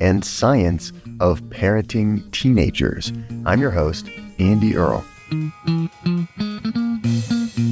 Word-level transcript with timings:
and 0.00 0.24
science 0.24 0.92
of 1.20 1.42
parenting 1.44 2.30
teenagers. 2.32 3.12
I'm 3.46 3.60
your 3.60 3.70
host, 3.70 4.08
Andy 4.38 4.76
Earle. 4.76 5.04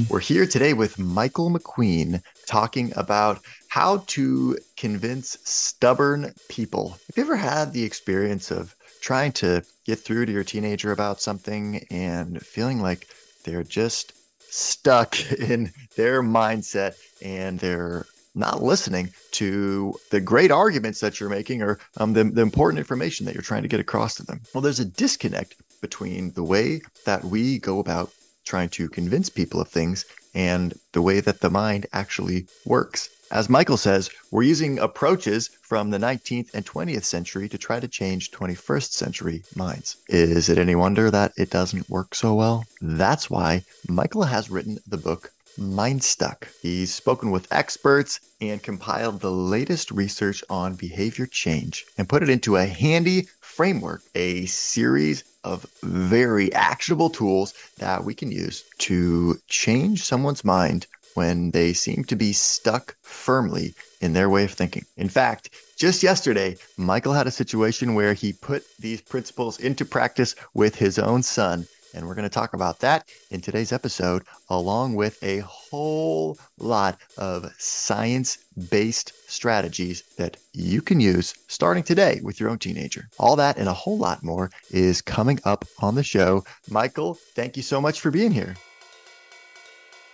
We're 0.09 0.19
here 0.19 0.45
today 0.45 0.73
with 0.73 0.97
Michael 0.97 1.49
McQueen 1.49 2.21
talking 2.45 2.93
about 2.95 3.41
how 3.67 4.03
to 4.07 4.57
convince 4.77 5.37
stubborn 5.43 6.33
people. 6.47 6.89
Have 6.89 7.17
you 7.17 7.23
ever 7.23 7.35
had 7.35 7.73
the 7.73 7.83
experience 7.83 8.51
of 8.51 8.75
trying 9.01 9.31
to 9.33 9.63
get 9.85 9.99
through 9.99 10.25
to 10.25 10.31
your 10.31 10.43
teenager 10.43 10.91
about 10.91 11.21
something 11.21 11.85
and 11.89 12.41
feeling 12.41 12.81
like 12.81 13.07
they're 13.45 13.63
just 13.63 14.13
stuck 14.39 15.31
in 15.39 15.71
their 15.95 16.21
mindset 16.21 16.95
and 17.21 17.59
they're 17.59 18.05
not 18.35 18.61
listening 18.61 19.09
to 19.31 19.93
the 20.11 20.21
great 20.21 20.51
arguments 20.51 20.99
that 20.99 21.19
you're 21.19 21.29
making 21.29 21.61
or 21.61 21.79
um, 21.97 22.13
the, 22.13 22.23
the 22.23 22.41
important 22.41 22.79
information 22.79 23.25
that 23.25 23.33
you're 23.33 23.41
trying 23.41 23.63
to 23.63 23.67
get 23.67 23.79
across 23.79 24.15
to 24.15 24.23
them. 24.23 24.41
Well, 24.53 24.61
there's 24.61 24.79
a 24.79 24.85
disconnect 24.85 25.55
between 25.81 26.31
the 26.33 26.43
way 26.43 26.81
that 27.05 27.23
we 27.23 27.59
go 27.59 27.79
about 27.79 28.11
trying 28.45 28.69
to 28.69 28.89
convince 28.89 29.29
people 29.29 29.61
of 29.61 29.67
things 29.67 30.05
and 30.33 30.73
the 30.93 31.01
way 31.01 31.19
that 31.19 31.41
the 31.41 31.49
mind 31.49 31.85
actually 31.93 32.47
works. 32.65 33.09
As 33.31 33.47
Michael 33.47 33.77
says, 33.77 34.09
we're 34.31 34.41
using 34.41 34.79
approaches 34.79 35.51
from 35.61 35.91
the 35.91 35.99
19th 35.99 36.51
and 36.55 36.65
20th 36.65 37.03
century 37.03 37.47
to 37.49 37.59
try 37.59 37.79
to 37.79 37.87
change 37.87 38.31
21st 38.31 38.91
century 38.91 39.43
minds. 39.55 39.97
Is 40.07 40.49
it 40.49 40.57
any 40.57 40.73
wonder 40.73 41.11
that 41.11 41.33
it 41.37 41.51
doesn't 41.51 41.89
work 41.89 42.15
so 42.15 42.33
well? 42.33 42.63
That's 42.81 43.29
why 43.29 43.63
Michael 43.87 44.23
has 44.23 44.49
written 44.49 44.79
the 44.87 44.97
book 44.97 45.31
Mindstuck. 45.59 46.47
He's 46.61 46.93
spoken 46.93 47.31
with 47.31 47.51
experts 47.51 48.19
and 48.39 48.63
compiled 48.63 49.19
the 49.19 49.31
latest 49.31 49.91
research 49.91 50.43
on 50.49 50.75
behavior 50.75 51.25
change 51.25 51.85
and 51.97 52.07
put 52.07 52.23
it 52.23 52.29
into 52.29 52.55
a 52.55 52.65
handy 52.65 53.27
framework, 53.41 54.01
a 54.15 54.45
series 54.45 55.23
of 55.43 55.65
very 55.83 56.51
actionable 56.53 57.09
tools 57.09 57.53
that 57.77 58.03
we 58.03 58.13
can 58.13 58.31
use 58.31 58.63
to 58.77 59.37
change 59.47 60.03
someone's 60.03 60.45
mind 60.45 60.87
when 61.15 61.51
they 61.51 61.73
seem 61.73 62.03
to 62.05 62.15
be 62.15 62.31
stuck 62.31 62.95
firmly 63.01 63.73
in 63.99 64.13
their 64.13 64.29
way 64.29 64.45
of 64.45 64.51
thinking. 64.51 64.85
In 64.95 65.09
fact, 65.09 65.49
just 65.77 66.03
yesterday, 66.03 66.55
Michael 66.77 67.13
had 67.13 67.27
a 67.27 67.31
situation 67.31 67.95
where 67.95 68.13
he 68.13 68.31
put 68.31 68.63
these 68.79 69.01
principles 69.01 69.59
into 69.59 69.83
practice 69.83 70.35
with 70.53 70.75
his 70.75 70.97
own 70.97 71.23
son 71.23 71.67
and 71.93 72.07
we're 72.07 72.15
going 72.15 72.23
to 72.23 72.29
talk 72.29 72.53
about 72.53 72.79
that 72.79 73.07
in 73.31 73.41
today's 73.41 73.71
episode, 73.71 74.23
along 74.49 74.95
with 74.95 75.21
a 75.23 75.39
whole 75.39 76.37
lot 76.57 76.99
of 77.17 77.51
science 77.57 78.37
based 78.69 79.13
strategies 79.29 80.03
that 80.17 80.37
you 80.53 80.81
can 80.81 80.99
use 80.99 81.33
starting 81.47 81.83
today 81.83 82.19
with 82.23 82.39
your 82.39 82.49
own 82.49 82.59
teenager. 82.59 83.07
All 83.17 83.35
that 83.35 83.57
and 83.57 83.67
a 83.67 83.73
whole 83.73 83.97
lot 83.97 84.23
more 84.23 84.49
is 84.71 85.01
coming 85.01 85.39
up 85.45 85.65
on 85.79 85.95
the 85.95 86.03
show. 86.03 86.43
Michael, 86.69 87.15
thank 87.35 87.57
you 87.57 87.63
so 87.63 87.79
much 87.79 87.99
for 87.99 88.11
being 88.11 88.31
here. 88.31 88.55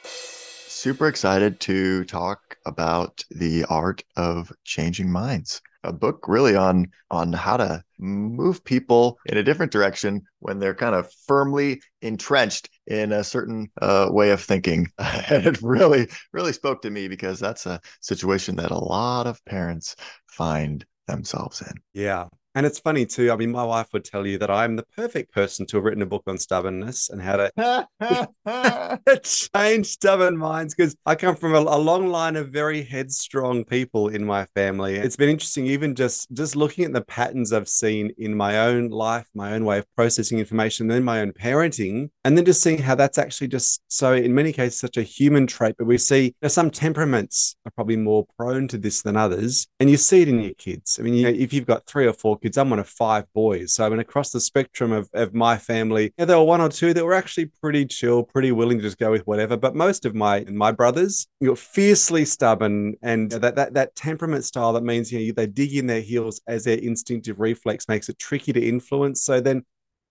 Super 0.03 1.07
excited 1.07 1.59
to 1.61 2.03
talk 2.05 2.57
about 2.65 3.23
the 3.31 3.65
art 3.65 4.03
of 4.15 4.51
changing 4.63 5.11
minds 5.11 5.61
a 5.85 5.93
book 5.93 6.25
really 6.27 6.55
on 6.55 6.87
on 7.11 7.31
how 7.33 7.57
to 7.57 7.83
move 7.97 8.63
people 8.63 9.17
in 9.27 9.37
a 9.37 9.43
different 9.43 9.71
direction 9.71 10.21
when 10.39 10.59
they're 10.59 10.75
kind 10.75 10.95
of 10.95 11.11
firmly 11.27 11.81
entrenched 12.01 12.69
in 12.87 13.11
a 13.11 13.23
certain 13.23 13.69
uh, 13.81 14.07
way 14.11 14.31
of 14.31 14.41
thinking. 14.41 14.87
And 15.29 15.45
it 15.45 15.61
really 15.61 16.07
really 16.33 16.53
spoke 16.53 16.81
to 16.81 16.89
me 16.89 17.07
because 17.07 17.39
that's 17.39 17.65
a 17.65 17.79
situation 18.01 18.55
that 18.57 18.71
a 18.71 18.77
lot 18.77 19.27
of 19.27 19.43
parents 19.45 19.95
find 20.27 20.85
themselves 21.07 21.61
in. 21.61 21.73
Yeah 21.93 22.27
and 22.55 22.65
it's 22.65 22.79
funny 22.79 23.05
too. 23.05 23.31
I 23.31 23.35
mean, 23.35 23.51
my 23.51 23.63
wife 23.63 23.89
would 23.91 24.05
tell 24.05 24.25
you 24.25 24.37
that 24.39 24.49
I'm 24.49 24.77
the 24.77 24.85
perfect 24.95 25.33
person 25.33 25.65
to 25.67 25.77
have 25.77 25.83
written 25.83 26.01
a 26.01 26.05
book 26.05 26.23
on 26.25 26.37
stubbornness 26.37 27.09
and 27.09 27.21
how 27.21 27.35
to 27.35 27.87
change 29.23 29.87
stubborn 29.87 30.37
minds 30.37 30.73
because 30.73 30.95
I 31.05 31.15
come 31.15 31.35
from 31.35 31.53
a, 31.53 31.59
a, 31.59 31.77
long 31.85 32.07
line 32.07 32.35
of 32.35 32.49
very 32.49 32.83
headstrong 32.83 33.65
people 33.65 34.07
in 34.07 34.25
my 34.25 34.45
family. 34.55 34.95
It's 34.95 35.17
been 35.17 35.29
interesting, 35.29 35.67
even 35.67 35.95
just 35.95 36.31
just 36.31 36.55
looking 36.55 36.85
at 36.85 36.93
the 36.93 37.01
patterns 37.01 37.51
I've 37.51 37.67
seen 37.67 38.11
in 38.17 38.35
my 38.35 38.59
own 38.59 38.89
life, 38.89 39.27
my 39.35 39.53
own 39.53 39.65
way 39.65 39.79
of 39.79 39.85
processing 39.95 40.39
information, 40.39 40.87
then 40.87 41.03
my 41.03 41.19
own 41.19 41.33
parenting, 41.33 42.09
and 42.23 42.37
then 42.37 42.45
just 42.45 42.61
seeing 42.61 42.77
how 42.77 42.95
that's 42.95 43.17
actually 43.17 43.49
just 43.49 43.81
so, 43.87 44.13
in 44.13 44.33
many 44.33 44.53
cases, 44.53 44.79
such 44.79 44.97
a 44.97 45.03
human 45.03 45.45
trait. 45.45 45.75
But 45.77 45.87
we 45.87 45.97
see 45.97 46.25
you 46.25 46.33
know, 46.41 46.47
some 46.47 46.71
temperaments 46.71 47.55
are 47.65 47.71
probably 47.71 47.97
more 47.97 48.25
prone 48.37 48.67
to 48.69 48.77
this 48.77 49.01
than 49.01 49.17
others, 49.17 49.67
and 49.79 49.89
you 49.89 49.97
see 49.97 50.21
it 50.21 50.29
in 50.29 50.41
your 50.41 50.53
kids. 50.53 50.97
I 50.99 51.03
mean, 51.03 51.15
you 51.15 51.23
know, 51.23 51.37
if 51.37 51.51
you've 51.51 51.65
got 51.65 51.85
three 51.85 52.07
or 52.07 52.13
four 52.13 52.39
kids. 52.45 52.57
I'm 52.57 52.69
one 52.69 52.79
of 52.79 52.87
five 52.87 53.25
boys. 53.33 53.73
So 53.73 53.85
I 53.85 53.89
mean, 53.89 53.99
across 53.99 54.31
the 54.31 54.39
spectrum 54.39 54.91
of, 54.91 55.09
of 55.13 55.33
my 55.33 55.57
family, 55.57 56.13
there 56.17 56.37
were 56.37 56.43
one 56.43 56.61
or 56.61 56.69
two 56.69 56.93
that 56.93 57.03
were 57.03 57.13
actually 57.13 57.47
pretty 57.61 57.85
chill, 57.85 58.23
pretty 58.23 58.51
willing 58.51 58.77
to 58.77 58.83
just 58.83 58.99
go 58.99 59.11
with 59.11 59.25
whatever. 59.25 59.57
But 59.57 59.75
most 59.75 60.05
of 60.05 60.13
my 60.15 60.45
my 60.45 60.71
brothers, 60.71 61.27
you're 61.39 61.55
fiercely 61.55 62.25
stubborn, 62.25 62.95
and 63.01 63.31
that 63.31 63.55
that 63.55 63.73
that 63.73 63.95
temperament 63.95 64.45
style 64.45 64.73
that 64.73 64.83
means 64.83 65.11
you 65.11 65.27
know 65.27 65.33
they 65.35 65.47
dig 65.47 65.75
in 65.75 65.87
their 65.87 66.01
heels 66.01 66.41
as 66.47 66.65
their 66.65 66.77
instinctive 66.77 67.39
reflex 67.39 67.87
makes 67.87 68.09
it 68.09 68.19
tricky 68.19 68.53
to 68.53 68.61
influence. 68.61 69.21
So 69.21 69.41
then 69.41 69.63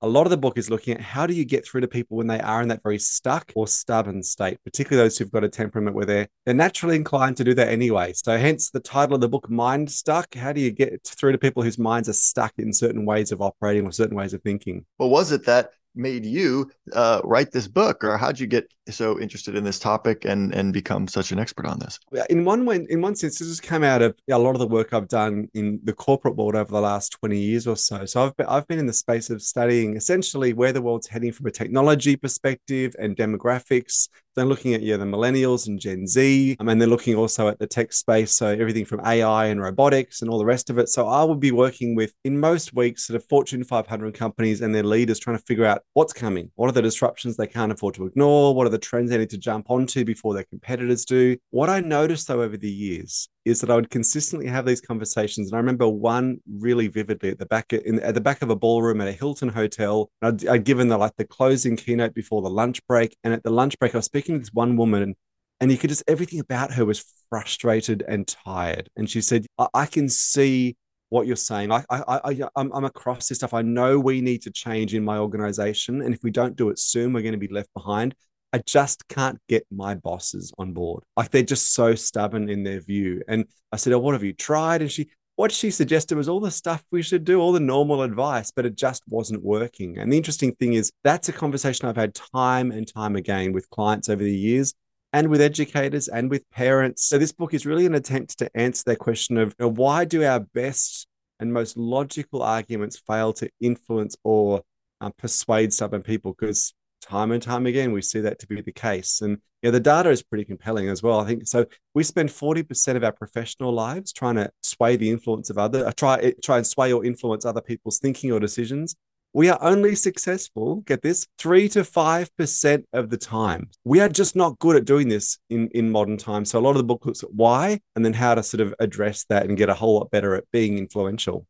a 0.05 0.15
lot 0.15 0.27
of 0.27 0.31
the 0.31 0.37
book 0.37 0.59
is 0.59 0.69
looking 0.69 0.95
at 0.95 1.01
how 1.01 1.27
do 1.27 1.33
you 1.33 1.47
get 1.47 1.67
through 1.67 1.81
to 1.81 1.89
people 1.89 2.19
when 2.19 2.27
they 2.27 2.39
are 2.39 2.61
in 2.61 2.69
that 2.69 2.83
very 2.83 2.99
stuck 2.99 3.51
or 3.57 3.67
stubborn 3.67 4.23
state, 4.23 4.59
particularly 4.63 5.03
those 5.03 5.17
who've 5.17 5.33
got 5.33 5.45
a 5.45 5.49
temperament 5.49 5.97
where 5.97 6.05
they're 6.05 6.29
they're 6.45 6.55
naturally 6.55 6.95
inclined 6.95 7.39
to 7.39 7.45
do 7.45 7.55
that 7.55 7.69
anyway. 7.69 8.13
So 8.13 8.37
hence 8.37 8.69
the 8.69 8.81
title 8.81 9.15
of 9.15 9.23
the 9.23 9.31
book, 9.31 9.49
Mind 9.49 9.91
Stuck. 9.91 10.35
How 10.35 10.53
do 10.53 10.61
you 10.61 10.71
get 10.71 11.03
through 11.07 11.33
to 11.33 11.39
people 11.39 11.63
whose 11.63 11.79
minds 11.79 12.11
are 12.11 12.15
stuck 12.15 12.53
in 12.59 12.71
certain 12.71 13.07
ways 13.07 13.33
of 13.33 13.41
operating 13.41 13.87
or 13.87 13.93
certain 13.93 14.15
ways 14.15 14.35
of 14.35 14.43
thinking? 14.43 14.85
Well, 14.99 15.09
was 15.09 15.33
it 15.33 15.47
that 15.47 15.71
made 15.95 16.27
you 16.27 16.71
uh, 16.93 17.21
write 17.25 17.53
this 17.53 17.69
book, 17.69 18.05
or 18.05 18.17
how'd 18.17 18.39
you 18.39 18.47
get 18.47 18.73
so 18.89 19.19
interested 19.21 19.55
in 19.55 19.65
this 19.65 19.79
topic 19.79 20.25
and 20.25 20.55
and 20.55 20.73
become 20.73 21.09
such 21.09 21.33
an 21.33 21.39
expert 21.39 21.67
on 21.67 21.79
this? 21.79 21.99
In 22.29 22.45
one 22.45 22.65
way, 22.67 22.87
in 22.89 23.01
one 23.01 23.15
sense, 23.15 23.39
this 23.39 23.49
has 23.49 23.61
come 23.61 23.83
out 23.83 24.03
of 24.03 24.15
a 24.31 24.39
lot 24.39 24.55
of 24.55 24.59
the 24.59 24.67
work 24.67 24.93
I've 24.93 25.09
done 25.09 25.49
in 25.55 25.81
the 25.85 25.93
corporate 25.93 26.37
world 26.37 26.57
over 26.57 26.71
the 26.71 26.81
last 26.81 27.11
twenty 27.11 27.39
years 27.39 27.67
or 27.67 27.77
so. 27.77 28.05
So 28.07 28.25
I've 28.25 28.37
been, 28.37 28.47
I've 28.47 28.67
been 28.67 28.79
in 28.79 28.87
the 28.87 28.93
space 28.93 29.31
of 29.31 29.43
studying 29.43 29.97
essentially 29.97 30.53
where 30.53 30.73
the 30.73 30.83
world's 30.83 31.07
heading 31.07 31.33
from 31.33 31.47
a 31.47 31.51
technology 31.51 32.17
perspective 32.17 32.95
and 32.99 33.17
demographics. 33.17 34.09
Then 34.37 34.49
looking 34.49 34.75
at 34.75 34.83
yeah 34.83 34.97
the 34.97 35.05
millennials 35.05 35.69
and 35.69 35.79
Gen 35.79 36.07
Z, 36.07 36.57
um, 36.61 36.69
and 36.69 36.81
then 36.81 36.91
looking 36.91 37.15
also 37.15 37.49
at 37.49 37.59
the 37.59 37.67
tech 37.67 37.93
space, 37.93 38.33
so 38.33 38.49
everything 38.49 38.85
from 38.85 39.01
AI 39.05 39.47
and 39.47 39.61
robotics 39.61 40.23
and 40.23 40.31
all 40.31 40.39
the 40.39 40.45
rest 40.45 40.71
of 40.71 40.79
it. 40.79 40.89
So 40.89 41.07
I 41.07 41.25
will 41.25 41.37
be 41.37 41.53
working 41.53 41.95
with 41.95 42.13
in 42.25 42.39
most 42.39 42.75
weeks 42.75 43.07
sort 43.07 43.17
of 43.17 43.29
Fortune 43.29 43.65
500 43.65 44.15
companies 44.15 44.61
and 44.61 44.75
their 44.75 44.83
leaders 44.83 45.19
trying 45.19 45.39
to 45.39 45.45
figure 45.45 45.65
out 45.65 45.83
what's 45.93 46.13
coming, 46.13 46.51
what 46.55 46.69
are 46.69 46.73
the 46.73 46.83
disruptions 46.83 47.37
they 47.37 47.47
can't 47.47 47.73
afford 47.73 47.95
to 47.95 48.07
ignore, 48.07 48.55
what 48.55 48.67
are 48.67 48.71
the 48.71 48.79
trends 48.79 49.11
they 49.11 49.19
need 49.19 49.31
to 49.31 49.39
jump 49.39 49.71
onto 49.71 50.05
before 50.05 50.35
their 50.35 50.45
competitors 50.45 51.05
do. 51.05 51.37
What 51.51 51.71
I 51.71 51.81
noticed 51.81 52.29
though 52.29 52.43
over 52.43 52.57
the 52.57 52.71
years 52.71 53.29
is 53.45 53.61
that 53.61 53.71
I 53.71 53.75
would 53.75 53.91
consistently 53.91 54.47
have 54.47 54.65
these 54.65 54.81
conversations, 54.81 55.49
and 55.49 55.55
I 55.55 55.59
remember 55.59 55.89
one 55.89 56.39
really 56.51 56.89
vividly 56.89 57.31
at 57.31 57.39
the 57.39 57.47
back 57.47 57.73
in, 57.73 58.01
at 58.01 58.15
the 58.15 58.21
back 58.21 58.43
of 58.43 58.51
a 58.51 58.57
ballroom 58.57 59.01
at 59.01 59.09
a 59.09 59.13
Hilton 59.13 59.49
hotel. 59.49 60.11
I'd, 60.23 60.47
I'd 60.47 60.65
given 60.65 60.89
the 60.89 60.99
like 60.99 61.17
the 61.17 61.25
closing 61.25 61.77
keynote 61.77 62.15
before 62.15 62.43
the 62.43 62.51
lunch 62.51 62.85
break, 62.87 63.17
and 63.25 63.35
at 63.35 63.43
the 63.43 63.51
lunch 63.51 63.79
break, 63.79 63.95
I 63.95 63.99
was 63.99 64.07
speaking 64.07 64.37
to 64.37 64.39
this 64.41 64.53
one 64.53 64.77
woman, 64.77 65.15
and 65.61 65.71
you 65.71 65.79
could 65.79 65.91
just 65.91 66.05
everything 66.09 66.41
about 66.41 66.73
her 66.73 66.85
was 66.85 67.05
frustrated 67.31 68.03
and 68.07 68.27
tired, 68.27 68.89
and 68.97 69.09
she 69.09 69.21
said, 69.21 69.47
"I, 69.59 69.67
I 69.75 69.87
can 69.87 70.09
see." 70.09 70.77
what 71.11 71.29
you're 71.29 71.37
saying. 71.37 71.71
I, 71.71 71.85
I, 71.91 72.03
I, 72.09 72.41
I'm, 72.57 72.73
I'm 72.73 72.85
across 72.85 73.29
this 73.29 73.39
stuff. 73.39 73.55
I 73.55 73.63
know 73.63 74.01
we 74.01 74.21
need 74.21 74.43
to 74.43 74.51
change 74.51 74.95
in 74.95 75.05
my 75.05 75.19
organization, 75.19 76.03
and 76.03 76.13
if 76.13 76.25
we 76.25 76.33
don't 76.33 76.57
do 76.57 76.71
it 76.71 76.79
soon, 76.81 77.13
we're 77.13 77.23
going 77.23 77.33
to 77.33 77.39
be 77.39 77.47
left 77.47 77.73
behind. 77.73 78.17
I 78.55 78.59
just 78.59 79.09
can't 79.09 79.41
get 79.49 79.67
my 79.73 79.97
bosses 79.97 80.53
on 80.59 80.75
board. 80.75 81.03
Like 81.17 81.31
they're 81.31 81.43
just 81.43 81.75
so 81.75 81.97
stubborn 81.97 82.49
in 82.49 82.63
their 82.63 82.79
view. 82.79 83.21
And 83.27 83.47
I 83.73 83.77
said, 83.77 83.93
Oh, 83.93 83.99
what 83.99 84.13
have 84.13 84.23
you 84.23 84.33
tried? 84.33 84.81
And 84.81 84.93
she, 84.93 85.09
what 85.35 85.51
she 85.51 85.73
suggested 85.73 86.17
was 86.17 86.29
all 86.29 86.39
the 86.39 86.53
stuff 86.53 86.85
we 86.93 87.03
should 87.03 87.25
do, 87.25 87.41
all 87.41 87.51
the 87.51 87.59
normal 87.59 88.03
advice, 88.03 88.53
but 88.53 88.65
it 88.65 88.77
just 88.77 89.03
wasn't 89.09 89.43
working. 89.43 89.99
And 89.99 90.13
the 90.13 90.17
interesting 90.17 90.55
thing 90.55 90.75
is, 90.75 90.93
that's 91.03 91.29
a 91.29 91.33
conversation 91.33 91.89
I've 91.89 91.97
had 91.97 92.15
time 92.15 92.71
and 92.71 92.87
time 92.87 93.17
again 93.17 93.53
with 93.53 93.69
clients 93.71 94.09
over 94.09 94.23
the 94.23 94.33
years 94.33 94.73
and 95.13 95.31
with 95.31 95.41
educators 95.41 96.07
and 96.07 96.31
with 96.31 96.49
parents. 96.51 97.05
So, 97.05 97.19
this 97.19 97.33
book 97.33 97.55
is 97.55 97.67
really 97.67 97.87
an 97.87 97.97
attempt 97.97 98.39
to 98.39 98.57
answer 98.57 98.85
that 98.87 99.01
question 99.01 99.37
of 99.37 99.49
you 99.59 99.65
know, 99.65 99.73
why 99.73 100.05
do 100.05 100.23
our 100.23 100.39
best 100.39 101.09
and 101.41 101.53
most 101.53 101.77
logical 101.77 102.41
arguments 102.41 103.03
fail 103.05 103.33
to 103.33 103.51
influence 103.61 104.15
or 104.23 104.63
uh, 105.01 105.11
persuade 105.19 105.73
stubborn 105.73 106.05
people 106.05 106.37
because 106.39 106.73
time 107.05 107.33
and 107.33 107.43
time 107.43 107.67
again 107.67 107.93
we 107.93 108.03
see 108.03 108.21
that 108.21 108.39
to 108.39 108.47
be 108.47 108.61
the 108.61 108.73
case 108.73 109.21
and 109.21 109.39
yeah 109.63 109.71
the 109.71 109.81
data 109.81 110.11
is 110.11 110.23
pretty 110.23 110.45
compelling 110.45 110.89
as 110.89 111.03
well 111.03 111.21
i 111.21 111.27
think 111.27 111.47
so 111.47 111.65
we 111.95 112.03
spend 112.03 112.29
40% 112.29 112.97
of 112.97 113.05
our 113.05 113.13
professional 113.13 113.73
lives 113.73 114.13
trying 114.13 114.37
to 114.37 114.51
sway 114.63 114.97
the 114.97 115.11
influence 115.11 115.51
of 115.51 115.59
other 115.59 115.87
uh, 115.87 115.93
try 115.93 116.33
try 116.43 116.57
and 116.57 116.67
sway 116.67 116.93
or 116.93 117.05
influence 117.05 117.45
other 117.45 117.61
people's 117.61 117.99
thinking 117.99 118.33
or 118.33 118.41
decisions 118.41 118.97
we 119.37 119.49
are 119.49 119.59
only 119.61 119.97
successful, 119.97 120.77
get 120.87 121.03
this, 121.03 121.27
three 121.39 121.69
to 121.71 121.81
5% 121.81 122.85
of 122.93 123.11
the 123.11 123.17
time. 123.17 123.69
We 123.83 123.99
are 123.99 124.09
just 124.09 124.37
not 124.37 124.61
good 124.61 124.77
at 124.77 124.85
doing 124.85 125.09
this 125.09 125.39
in, 125.51 125.69
in 125.75 125.91
modern 125.91 126.19
times. 126.19 126.51
So 126.51 126.61
a 126.61 126.63
lot 126.63 126.71
of 126.71 126.77
the 126.77 126.85
book 126.85 127.05
looks 127.05 127.25
at 127.25 127.35
why 127.35 127.81
and 127.97 128.05
then 128.05 128.13
how 128.13 128.37
to 128.37 128.45
sort 128.45 128.61
of 128.61 128.73
address 128.79 129.25
that 129.31 129.47
and 129.49 129.59
get 129.59 129.69
a 129.69 129.75
whole 129.75 129.99
lot 129.99 130.13
better 130.13 130.37
at 130.37 130.45
being 130.53 130.79
influential. 130.79 131.49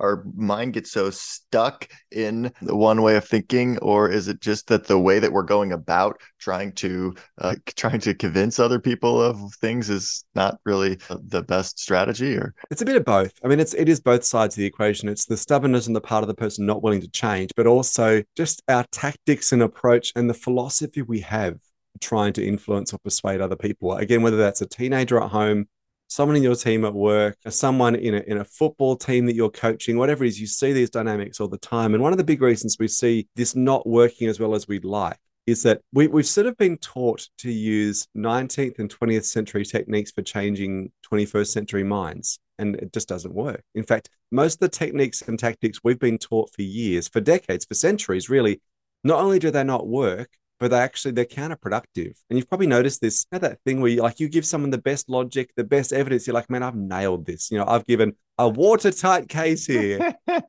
Our 0.00 0.24
mind 0.34 0.72
gets 0.72 0.90
so 0.90 1.10
stuck 1.10 1.88
in 2.10 2.52
the 2.62 2.76
one 2.76 3.02
way 3.02 3.16
of 3.16 3.24
thinking 3.24 3.78
or 3.78 4.08
is 4.08 4.28
it 4.28 4.40
just 4.40 4.66
that 4.68 4.86
the 4.86 4.98
way 4.98 5.18
that 5.18 5.32
we're 5.32 5.42
going 5.42 5.72
about 5.72 6.20
trying 6.38 6.72
to 6.72 7.14
uh, 7.38 7.54
trying 7.76 8.00
to 8.00 8.14
convince 8.14 8.58
other 8.58 8.80
people 8.80 9.20
of 9.20 9.38
things 9.54 9.90
is 9.90 10.24
not 10.34 10.58
really 10.64 10.98
the 11.10 11.42
best 11.42 11.78
strategy 11.78 12.36
or? 12.36 12.54
It's 12.70 12.82
a 12.82 12.86
bit 12.86 12.96
of 12.96 13.04
both. 13.04 13.32
I 13.44 13.48
mean 13.48 13.60
it's 13.60 13.74
it 13.74 13.88
is 13.88 14.00
both 14.00 14.24
sides 14.24 14.56
of 14.56 14.60
the 14.60 14.66
equation. 14.66 15.08
It's 15.08 15.26
the 15.26 15.36
stubbornness 15.36 15.86
on 15.86 15.92
the 15.92 16.00
part 16.00 16.24
of 16.24 16.28
the 16.28 16.34
person 16.34 16.66
not 16.66 16.82
willing 16.82 17.00
to 17.02 17.08
change 17.08 17.50
but 17.56 17.66
also 17.66 18.22
just 18.36 18.62
our 18.68 18.84
tactics 18.90 19.52
and 19.52 19.62
approach 19.62 20.12
and 20.16 20.28
the 20.28 20.34
philosophy 20.34 21.02
we 21.02 21.20
have 21.20 21.58
trying 22.00 22.32
to 22.32 22.46
influence 22.46 22.94
or 22.94 22.98
persuade 22.98 23.40
other 23.40 23.56
people. 23.56 23.94
Again 23.94 24.22
whether 24.22 24.36
that's 24.36 24.62
a 24.62 24.66
teenager 24.66 25.20
at 25.20 25.30
home 25.30 25.66
someone 26.10 26.36
in 26.36 26.42
your 26.42 26.56
team 26.56 26.84
at 26.84 26.92
work, 26.92 27.36
someone 27.48 27.94
in 27.94 28.14
a, 28.14 28.18
in 28.26 28.38
a 28.38 28.44
football 28.44 28.96
team 28.96 29.26
that 29.26 29.36
you're 29.36 29.48
coaching, 29.48 29.96
whatever 29.96 30.24
it 30.24 30.28
is, 30.28 30.40
you 30.40 30.46
see 30.46 30.72
these 30.72 30.90
dynamics 30.90 31.40
all 31.40 31.48
the 31.48 31.56
time. 31.56 31.94
And 31.94 32.02
one 32.02 32.12
of 32.12 32.18
the 32.18 32.24
big 32.24 32.42
reasons 32.42 32.76
we 32.78 32.88
see 32.88 33.28
this 33.36 33.54
not 33.54 33.86
working 33.86 34.28
as 34.28 34.40
well 34.40 34.54
as 34.54 34.66
we'd 34.66 34.84
like 34.84 35.16
is 35.46 35.62
that 35.62 35.80
we, 35.92 36.08
we've 36.08 36.26
sort 36.26 36.48
of 36.48 36.56
been 36.56 36.76
taught 36.78 37.28
to 37.38 37.50
use 37.50 38.08
19th 38.16 38.80
and 38.80 38.92
20th 38.92 39.24
century 39.24 39.64
techniques 39.64 40.10
for 40.10 40.22
changing 40.22 40.90
21st 41.10 41.46
century 41.46 41.84
minds. 41.84 42.40
And 42.58 42.74
it 42.76 42.92
just 42.92 43.08
doesn't 43.08 43.32
work. 43.32 43.62
In 43.74 43.84
fact, 43.84 44.10
most 44.32 44.54
of 44.54 44.60
the 44.60 44.68
techniques 44.68 45.22
and 45.22 45.38
tactics 45.38 45.78
we've 45.82 45.98
been 45.98 46.18
taught 46.18 46.50
for 46.52 46.62
years, 46.62 47.08
for 47.08 47.20
decades, 47.20 47.64
for 47.64 47.74
centuries, 47.74 48.28
really, 48.28 48.60
not 49.02 49.20
only 49.20 49.38
do 49.38 49.50
they 49.50 49.64
not 49.64 49.86
work, 49.86 50.28
but 50.60 50.70
they 50.70 50.78
actually 50.78 51.12
they're 51.12 51.24
counterproductive. 51.24 52.14
And 52.28 52.38
you've 52.38 52.48
probably 52.48 52.66
noticed 52.66 53.00
this 53.00 53.26
you 53.32 53.38
know, 53.38 53.48
that 53.48 53.58
thing 53.64 53.80
where 53.80 53.90
you 53.90 54.02
like 54.02 54.20
you 54.20 54.28
give 54.28 54.46
someone 54.46 54.70
the 54.70 54.78
best 54.78 55.08
logic, 55.08 55.50
the 55.56 55.64
best 55.64 55.92
evidence. 55.92 56.26
You're 56.26 56.34
like, 56.34 56.50
man, 56.50 56.62
I've 56.62 56.76
nailed 56.76 57.26
this. 57.26 57.50
You 57.50 57.58
know, 57.58 57.64
I've 57.66 57.86
given 57.86 58.12
a 58.38 58.48
watertight 58.48 59.28
case 59.28 59.66
here, 59.66 60.14
and 60.26 60.42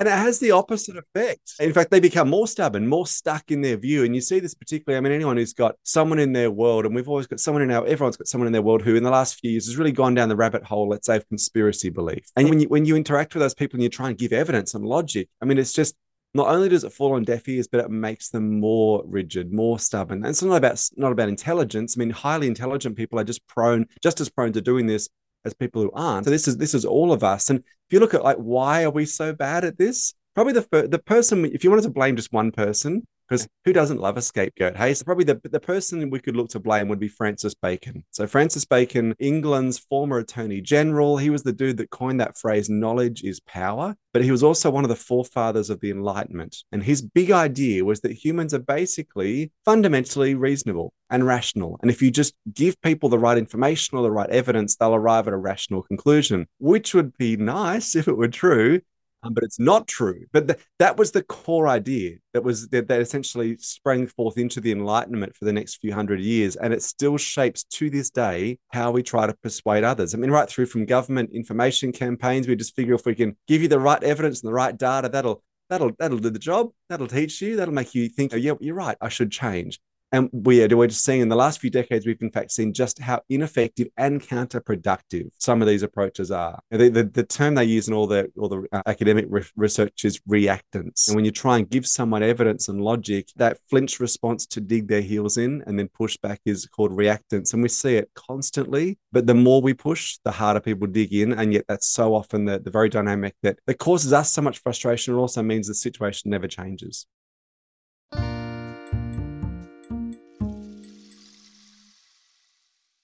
it 0.00 0.06
has 0.06 0.40
the 0.40 0.50
opposite 0.50 0.96
effect. 0.96 1.54
In 1.60 1.72
fact, 1.72 1.90
they 1.90 2.00
become 2.00 2.28
more 2.28 2.48
stubborn, 2.48 2.86
more 2.86 3.06
stuck 3.06 3.50
in 3.50 3.62
their 3.62 3.76
view. 3.76 4.04
And 4.04 4.14
you 4.14 4.20
see 4.20 4.40
this 4.40 4.54
particularly. 4.54 4.98
I 4.98 5.00
mean, 5.00 5.12
anyone 5.12 5.36
who's 5.36 5.54
got 5.54 5.76
someone 5.84 6.18
in 6.18 6.32
their 6.32 6.50
world, 6.50 6.84
and 6.84 6.94
we've 6.94 7.08
always 7.08 7.28
got 7.28 7.40
someone 7.40 7.62
in 7.62 7.70
our 7.70 7.86
everyone's 7.86 8.16
got 8.16 8.26
someone 8.26 8.48
in 8.48 8.52
their 8.52 8.62
world 8.62 8.82
who, 8.82 8.96
in 8.96 9.04
the 9.04 9.10
last 9.10 9.38
few 9.40 9.52
years, 9.52 9.66
has 9.66 9.76
really 9.76 9.92
gone 9.92 10.14
down 10.14 10.28
the 10.28 10.36
rabbit 10.36 10.64
hole. 10.64 10.88
Let's 10.88 11.06
say 11.06 11.16
of 11.16 11.28
conspiracy 11.28 11.90
belief. 11.90 12.26
And 12.34 12.50
when 12.50 12.58
you 12.58 12.68
when 12.68 12.84
you 12.84 12.96
interact 12.96 13.34
with 13.34 13.42
those 13.42 13.54
people 13.54 13.76
and 13.76 13.84
you 13.84 13.90
try 13.90 14.08
and 14.08 14.18
give 14.18 14.32
evidence 14.32 14.74
and 14.74 14.84
logic, 14.84 15.28
I 15.40 15.44
mean, 15.44 15.58
it's 15.58 15.72
just 15.72 15.94
not 16.36 16.48
only 16.48 16.68
does 16.68 16.84
it 16.84 16.92
fall 16.92 17.14
on 17.14 17.24
deaf 17.24 17.48
ears, 17.48 17.66
but 17.66 17.80
it 17.80 17.90
makes 17.90 18.28
them 18.28 18.60
more 18.60 19.02
rigid, 19.06 19.52
more 19.52 19.78
stubborn. 19.78 20.18
And 20.18 20.28
it's 20.28 20.42
not 20.42 20.56
about 20.56 20.88
not 20.96 21.12
about 21.12 21.28
intelligence. 21.28 21.96
I 21.96 22.00
mean, 22.00 22.10
highly 22.10 22.46
intelligent 22.46 22.96
people 22.96 23.18
are 23.18 23.24
just 23.24 23.46
prone, 23.46 23.86
just 24.02 24.20
as 24.20 24.28
prone 24.28 24.52
to 24.52 24.60
doing 24.60 24.86
this 24.86 25.08
as 25.44 25.54
people 25.54 25.82
who 25.82 25.90
aren't. 25.94 26.24
So 26.24 26.30
this 26.30 26.46
is 26.46 26.56
this 26.56 26.74
is 26.74 26.84
all 26.84 27.12
of 27.12 27.24
us. 27.24 27.50
And 27.50 27.60
if 27.60 27.92
you 27.92 28.00
look 28.00 28.14
at 28.14 28.24
like 28.24 28.36
why 28.36 28.84
are 28.84 28.90
we 28.90 29.06
so 29.06 29.32
bad 29.32 29.64
at 29.64 29.78
this? 29.78 30.14
Probably 30.34 30.52
the 30.52 30.88
the 30.88 30.98
person. 30.98 31.44
If 31.46 31.64
you 31.64 31.70
wanted 31.70 31.82
to 31.82 31.90
blame 31.90 32.16
just 32.16 32.32
one 32.32 32.52
person, 32.52 33.06
because 33.28 33.48
who 33.64 33.72
doesn't 33.72 34.00
love 34.00 34.16
a 34.16 34.22
scapegoat? 34.22 34.76
Hey, 34.76 34.94
so 34.94 35.04
probably 35.04 35.24
the, 35.24 35.40
the 35.44 35.60
person 35.60 36.10
we 36.10 36.20
could 36.20 36.36
look 36.36 36.48
to 36.50 36.60
blame 36.60 36.88
would 36.88 36.98
be 36.98 37.08
Francis 37.08 37.54
Bacon. 37.54 38.04
So, 38.10 38.26
Francis 38.26 38.64
Bacon, 38.64 39.14
England's 39.18 39.78
former 39.78 40.18
Attorney 40.18 40.60
General, 40.60 41.16
he 41.16 41.30
was 41.30 41.42
the 41.42 41.52
dude 41.52 41.78
that 41.78 41.90
coined 41.90 42.20
that 42.20 42.36
phrase, 42.36 42.68
knowledge 42.68 43.22
is 43.22 43.40
power. 43.40 43.96
But 44.12 44.24
he 44.24 44.30
was 44.30 44.42
also 44.42 44.70
one 44.70 44.84
of 44.84 44.88
the 44.88 44.96
forefathers 44.96 45.68
of 45.68 45.80
the 45.80 45.90
Enlightenment. 45.90 46.56
And 46.72 46.82
his 46.82 47.02
big 47.02 47.30
idea 47.30 47.84
was 47.84 48.00
that 48.00 48.12
humans 48.12 48.54
are 48.54 48.58
basically 48.58 49.52
fundamentally 49.64 50.34
reasonable 50.34 50.94
and 51.10 51.26
rational. 51.26 51.78
And 51.82 51.90
if 51.90 52.00
you 52.00 52.10
just 52.10 52.34
give 52.52 52.80
people 52.80 53.08
the 53.08 53.18
right 53.18 53.36
information 53.36 53.98
or 53.98 54.02
the 54.02 54.10
right 54.10 54.30
evidence, 54.30 54.76
they'll 54.76 54.94
arrive 54.94 55.28
at 55.28 55.34
a 55.34 55.38
rational 55.38 55.82
conclusion, 55.82 56.46
which 56.58 56.94
would 56.94 57.16
be 57.18 57.36
nice 57.36 57.94
if 57.96 58.08
it 58.08 58.16
were 58.16 58.28
true 58.28 58.80
um, 59.22 59.34
but 59.34 59.44
it's 59.44 59.58
not 59.58 59.88
true. 59.88 60.24
But 60.32 60.48
th- 60.48 60.60
that 60.78 60.96
was 60.96 61.12
the 61.12 61.22
core 61.22 61.68
idea 61.68 62.16
that 62.32 62.44
was 62.44 62.68
that, 62.68 62.88
that 62.88 63.00
essentially 63.00 63.56
sprang 63.58 64.06
forth 64.06 64.38
into 64.38 64.60
the 64.60 64.72
Enlightenment 64.72 65.34
for 65.34 65.44
the 65.44 65.52
next 65.52 65.76
few 65.76 65.92
hundred 65.92 66.20
years, 66.20 66.56
and 66.56 66.72
it 66.72 66.82
still 66.82 67.16
shapes 67.16 67.64
to 67.64 67.90
this 67.90 68.10
day 68.10 68.58
how 68.72 68.90
we 68.90 69.02
try 69.02 69.26
to 69.26 69.34
persuade 69.42 69.84
others. 69.84 70.14
I 70.14 70.18
mean, 70.18 70.30
right 70.30 70.48
through 70.48 70.66
from 70.66 70.86
government 70.86 71.30
information 71.32 71.92
campaigns, 71.92 72.46
we 72.46 72.56
just 72.56 72.76
figure 72.76 72.94
if 72.94 73.06
we 73.06 73.14
can 73.14 73.36
give 73.48 73.62
you 73.62 73.68
the 73.68 73.80
right 73.80 74.02
evidence 74.02 74.42
and 74.42 74.48
the 74.48 74.54
right 74.54 74.76
data, 74.76 75.08
that'll 75.08 75.42
that'll 75.68 75.92
that'll 75.98 76.18
do 76.18 76.30
the 76.30 76.38
job. 76.38 76.70
That'll 76.88 77.08
teach 77.08 77.40
you. 77.42 77.56
That'll 77.56 77.74
make 77.74 77.94
you 77.94 78.08
think, 78.08 78.32
oh, 78.34 78.36
yeah, 78.36 78.54
you're 78.60 78.74
right. 78.74 78.96
I 79.00 79.08
should 79.08 79.30
change. 79.32 79.80
And 80.12 80.30
we 80.32 80.62
are 80.62 80.76
we're 80.76 80.86
just 80.86 81.04
seeing 81.04 81.20
in 81.20 81.28
the 81.28 81.36
last 81.36 81.60
few 81.60 81.70
decades, 81.70 82.06
we've 82.06 82.20
in 82.20 82.30
fact 82.30 82.52
seen 82.52 82.72
just 82.72 82.98
how 82.98 83.22
ineffective 83.28 83.88
and 83.96 84.20
counterproductive 84.20 85.30
some 85.38 85.60
of 85.60 85.68
these 85.68 85.82
approaches 85.82 86.30
are. 86.30 86.60
The, 86.70 86.88
the, 86.88 87.04
the 87.04 87.24
term 87.24 87.54
they 87.54 87.64
use 87.64 87.88
in 87.88 87.94
all 87.94 88.06
the 88.06 88.30
all 88.38 88.48
the 88.48 88.66
uh, 88.72 88.82
academic 88.86 89.26
re- 89.28 89.44
research 89.56 90.04
is 90.04 90.20
reactance. 90.28 91.08
And 91.08 91.16
when 91.16 91.24
you 91.24 91.32
try 91.32 91.56
and 91.56 91.68
give 91.68 91.86
someone 91.86 92.22
evidence 92.22 92.68
and 92.68 92.80
logic, 92.80 93.28
that 93.36 93.58
flinch 93.68 93.98
response 94.00 94.46
to 94.46 94.60
dig 94.60 94.88
their 94.88 95.00
heels 95.00 95.38
in 95.38 95.62
and 95.66 95.78
then 95.78 95.88
push 95.88 96.16
back 96.16 96.40
is 96.44 96.66
called 96.66 96.92
reactance. 96.92 97.52
And 97.52 97.62
we 97.62 97.68
see 97.68 97.96
it 97.96 98.10
constantly. 98.14 98.98
But 99.12 99.26
the 99.26 99.34
more 99.34 99.60
we 99.60 99.74
push, 99.74 100.18
the 100.24 100.30
harder 100.30 100.60
people 100.60 100.86
dig 100.86 101.12
in. 101.12 101.32
And 101.32 101.52
yet 101.52 101.64
that's 101.68 101.88
so 101.88 102.14
often 102.14 102.44
the, 102.44 102.58
the 102.58 102.70
very 102.70 102.88
dynamic 102.88 103.34
that, 103.42 103.58
that 103.66 103.78
causes 103.78 104.12
us 104.12 104.32
so 104.32 104.42
much 104.42 104.58
frustration. 104.60 105.14
It 105.14 105.18
also 105.18 105.42
means 105.42 105.66
the 105.66 105.74
situation 105.74 106.30
never 106.30 106.46
changes. 106.46 107.06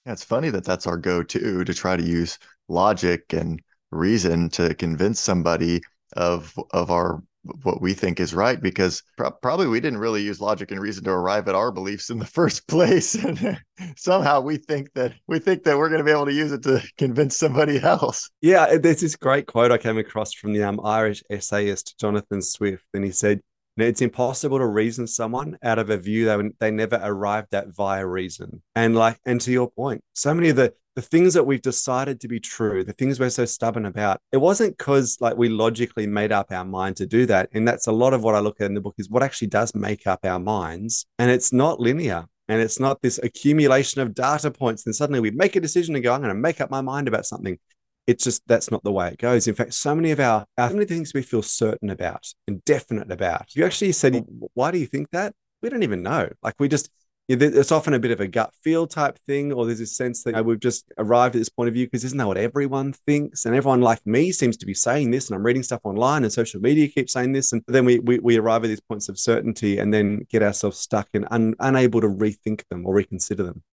Yeah, 0.05 0.13
it's 0.13 0.23
funny 0.23 0.49
that 0.49 0.65
that's 0.65 0.87
our 0.87 0.97
go-to 0.97 1.63
to 1.63 1.73
try 1.73 1.95
to 1.95 2.03
use 2.03 2.37
logic 2.67 3.33
and 3.33 3.61
reason 3.91 4.49
to 4.49 4.73
convince 4.75 5.19
somebody 5.19 5.81
of 6.15 6.53
of 6.71 6.91
our 6.91 7.21
what 7.63 7.81
we 7.81 7.93
think 7.93 8.19
is 8.19 8.33
right 8.33 8.61
because 8.61 9.03
pro- 9.17 9.31
probably 9.31 9.67
we 9.67 9.81
didn't 9.81 9.99
really 9.99 10.21
use 10.21 10.39
logic 10.39 10.71
and 10.71 10.79
reason 10.79 11.03
to 11.03 11.11
arrive 11.11 11.47
at 11.49 11.55
our 11.55 11.71
beliefs 11.71 12.09
in 12.09 12.17
the 12.19 12.25
first 12.39 12.67
place. 12.67 13.15
And 13.15 13.61
somehow 13.97 14.39
we 14.41 14.57
think 14.57 14.93
that 14.93 15.13
we 15.27 15.39
think 15.39 15.63
that 15.63 15.77
we're 15.77 15.89
going 15.89 15.99
to 15.99 16.05
be 16.05 16.11
able 16.11 16.25
to 16.25 16.33
use 16.33 16.51
it 16.51 16.63
to 16.63 16.81
convince 16.97 17.37
somebody 17.37 17.81
else. 17.81 18.29
Yeah 18.41 18.77
there's 18.77 19.01
this 19.01 19.15
great 19.15 19.47
quote 19.47 19.71
i 19.71 19.77
came 19.77 19.97
across 19.97 20.33
from 20.33 20.53
the 20.53 20.63
um, 20.63 20.79
irish 20.83 21.23
essayist 21.29 21.97
jonathan 21.99 22.41
swift 22.41 22.85
and 22.93 23.03
he 23.03 23.11
said 23.11 23.41
it's 23.77 24.01
impossible 24.01 24.59
to 24.59 24.67
reason 24.67 25.07
someone 25.07 25.57
out 25.63 25.79
of 25.79 25.89
a 25.89 25.97
view 25.97 26.25
they, 26.25 26.49
they 26.59 26.71
never 26.71 26.99
arrived 27.01 27.53
at 27.55 27.69
via 27.69 28.05
reason. 28.05 28.61
And 28.75 28.95
like, 28.95 29.19
and 29.25 29.41
to 29.41 29.51
your 29.51 29.71
point, 29.71 30.03
so 30.13 30.33
many 30.33 30.49
of 30.49 30.55
the 30.55 30.73
the 30.95 31.01
things 31.01 31.33
that 31.33 31.45
we've 31.45 31.61
decided 31.61 32.21
to 32.21 32.27
be 32.27 32.39
true, 32.39 32.83
the 32.83 32.93
things 32.93 33.19
we're 33.19 33.29
so 33.29 33.45
stubborn 33.45 33.85
about, 33.85 34.21
it 34.31 34.37
wasn't 34.37 34.77
because 34.77 35.17
like 35.19 35.35
we 35.35 35.49
logically 35.49 36.05
made 36.05 36.31
up 36.31 36.51
our 36.51 36.65
mind 36.65 36.97
to 36.97 37.07
do 37.07 37.25
that. 37.25 37.49
And 37.53 37.67
that's 37.67 37.87
a 37.87 37.91
lot 37.91 38.13
of 38.13 38.23
what 38.23 38.35
I 38.35 38.39
look 38.39 38.61
at 38.61 38.67
in 38.67 38.75
the 38.75 38.81
book 38.81 38.95
is 38.99 39.09
what 39.09 39.23
actually 39.23 39.47
does 39.47 39.73
make 39.73 40.05
up 40.05 40.23
our 40.23 40.39
minds. 40.39 41.07
And 41.17 41.31
it's 41.31 41.51
not 41.51 41.79
linear. 41.79 42.25
And 42.47 42.61
it's 42.61 42.79
not 42.79 43.01
this 43.01 43.19
accumulation 43.23 44.01
of 44.01 44.13
data 44.13 44.51
points. 44.51 44.85
And 44.85 44.95
suddenly 44.95 45.21
we 45.21 45.31
make 45.31 45.55
a 45.55 45.61
decision 45.61 45.95
and 45.95 46.03
go, 46.03 46.13
I'm 46.13 46.21
going 46.21 46.29
to 46.33 46.39
make 46.39 46.61
up 46.61 46.69
my 46.69 46.81
mind 46.81 47.07
about 47.07 47.25
something 47.25 47.57
it's 48.07 48.23
just 48.23 48.41
that's 48.47 48.71
not 48.71 48.83
the 48.83 48.91
way 48.91 49.09
it 49.09 49.17
goes. 49.17 49.47
In 49.47 49.55
fact, 49.55 49.73
so 49.73 49.95
many 49.95 50.11
of 50.11 50.19
our, 50.19 50.45
our 50.57 50.69
so 50.69 50.75
many 50.75 50.85
things 50.85 51.13
we 51.13 51.21
feel 51.21 51.41
certain 51.41 51.89
about 51.89 52.27
and 52.47 52.63
definite 52.65 53.11
about. 53.11 53.55
You 53.55 53.65
actually 53.65 53.91
said, 53.93 54.15
oh. 54.15 54.49
why 54.53 54.71
do 54.71 54.77
you 54.77 54.85
think 54.85 55.09
that? 55.11 55.33
We 55.61 55.69
don't 55.69 55.83
even 55.83 56.03
know. 56.03 56.29
Like 56.41 56.55
we 56.59 56.67
just, 56.67 56.89
it's 57.29 57.71
often 57.71 57.93
a 57.93 57.99
bit 57.99 58.11
of 58.11 58.19
a 58.19 58.27
gut 58.27 58.53
feel 58.63 58.85
type 58.85 59.17
thing, 59.25 59.53
or 59.53 59.65
there's 59.65 59.79
a 59.79 59.85
sense 59.85 60.23
that 60.23 60.31
you 60.31 60.35
know, 60.35 60.43
we've 60.43 60.59
just 60.59 60.91
arrived 60.97 61.35
at 61.35 61.39
this 61.39 61.47
point 61.47 61.69
of 61.69 61.73
view 61.73 61.85
because 61.85 62.03
isn't 62.03 62.17
that 62.17 62.27
what 62.27 62.37
everyone 62.37 62.91
thinks? 62.91 63.45
And 63.45 63.55
everyone 63.55 63.79
like 63.79 64.05
me 64.05 64.33
seems 64.33 64.57
to 64.57 64.65
be 64.65 64.73
saying 64.73 65.11
this, 65.11 65.29
and 65.29 65.37
I'm 65.37 65.45
reading 65.45 65.63
stuff 65.63 65.79
online 65.85 66.23
and 66.23 66.33
social 66.33 66.59
media 66.59 66.89
keeps 66.89 67.13
saying 67.13 67.31
this, 67.31 67.53
and 67.53 67.63
then 67.67 67.85
we 67.85 67.99
we, 67.99 68.19
we 68.19 68.37
arrive 68.37 68.65
at 68.65 68.67
these 68.67 68.81
points 68.81 69.07
of 69.07 69.17
certainty 69.17 69.77
and 69.77 69.93
then 69.93 70.27
get 70.29 70.43
ourselves 70.43 70.79
stuck 70.79 71.07
and 71.13 71.25
un, 71.31 71.55
unable 71.61 72.01
to 72.01 72.09
rethink 72.09 72.67
them 72.69 72.85
or 72.85 72.93
reconsider 72.93 73.43
them. 73.43 73.63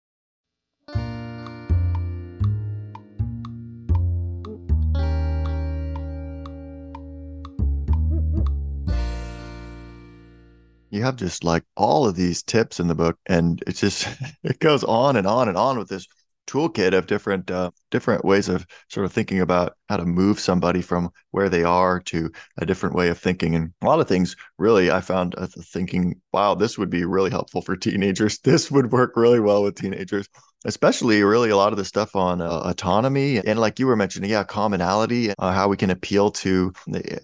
You 10.91 11.03
have 11.03 11.17
just 11.17 11.45
like 11.45 11.65
all 11.77 12.07
of 12.07 12.17
these 12.17 12.43
tips 12.43 12.81
in 12.81 12.89
the 12.89 12.95
book 12.95 13.19
and 13.27 13.63
it's 13.67 13.81
just 13.81 14.09
it 14.43 14.59
goes 14.59 14.85
on 14.85 15.17
and 15.17 15.27
on 15.27 15.49
and 15.49 15.57
on 15.57 15.79
with 15.79 15.89
this 15.89 16.07
toolkit 16.47 16.95
of 16.95 17.07
different 17.07 17.51
uh, 17.51 17.71
different 17.91 18.25
ways 18.25 18.49
of 18.49 18.67
sort 18.89 19.07
of 19.07 19.13
thinking 19.13 19.41
about 19.41 19.77
how 19.89 19.97
to 19.97 20.05
move 20.05 20.41
somebody 20.41 20.83
from 20.83 21.11
where 21.31 21.49
they 21.49 21.63
are 21.63 22.01
to 22.01 22.31
a 22.59 22.67
different 22.67 22.95
way 22.95 23.09
of 23.09 23.19
thinking. 23.19 23.55
And 23.55 23.73
a 23.83 23.87
lot 23.87 24.01
of 24.01 24.09
things, 24.09 24.35
really, 24.59 24.91
I 24.91 25.01
found 25.01 25.35
uh, 25.39 25.47
thinking, 25.47 26.21
wow, 26.33 26.55
this 26.55 26.77
would 26.77 26.91
be 26.91 27.05
really 27.05 27.31
helpful 27.31 27.63
for 27.63 27.77
teenagers. 27.77 28.39
This 28.51 28.71
would 28.71 28.91
work 28.91 29.13
really 29.17 29.39
well 29.39 29.63
with 29.63 29.77
teenagers 29.77 30.29
especially 30.65 31.23
really 31.23 31.51
a 31.51 31.57
lot 31.57 31.73
of 31.73 31.79
the 31.79 31.85
stuff 31.85 32.15
on 32.15 32.41
uh, 32.41 32.61
autonomy 32.65 33.39
and 33.39 33.59
like 33.59 33.79
you 33.79 33.87
were 33.87 33.97
mentioning 33.97 34.31
yeah 34.31 34.45
commonality 34.45 35.33
uh, 35.39 35.53
how 35.53 35.69
we 35.69 35.77
can 35.77 35.91
appeal 35.91 36.31
to 36.31 36.73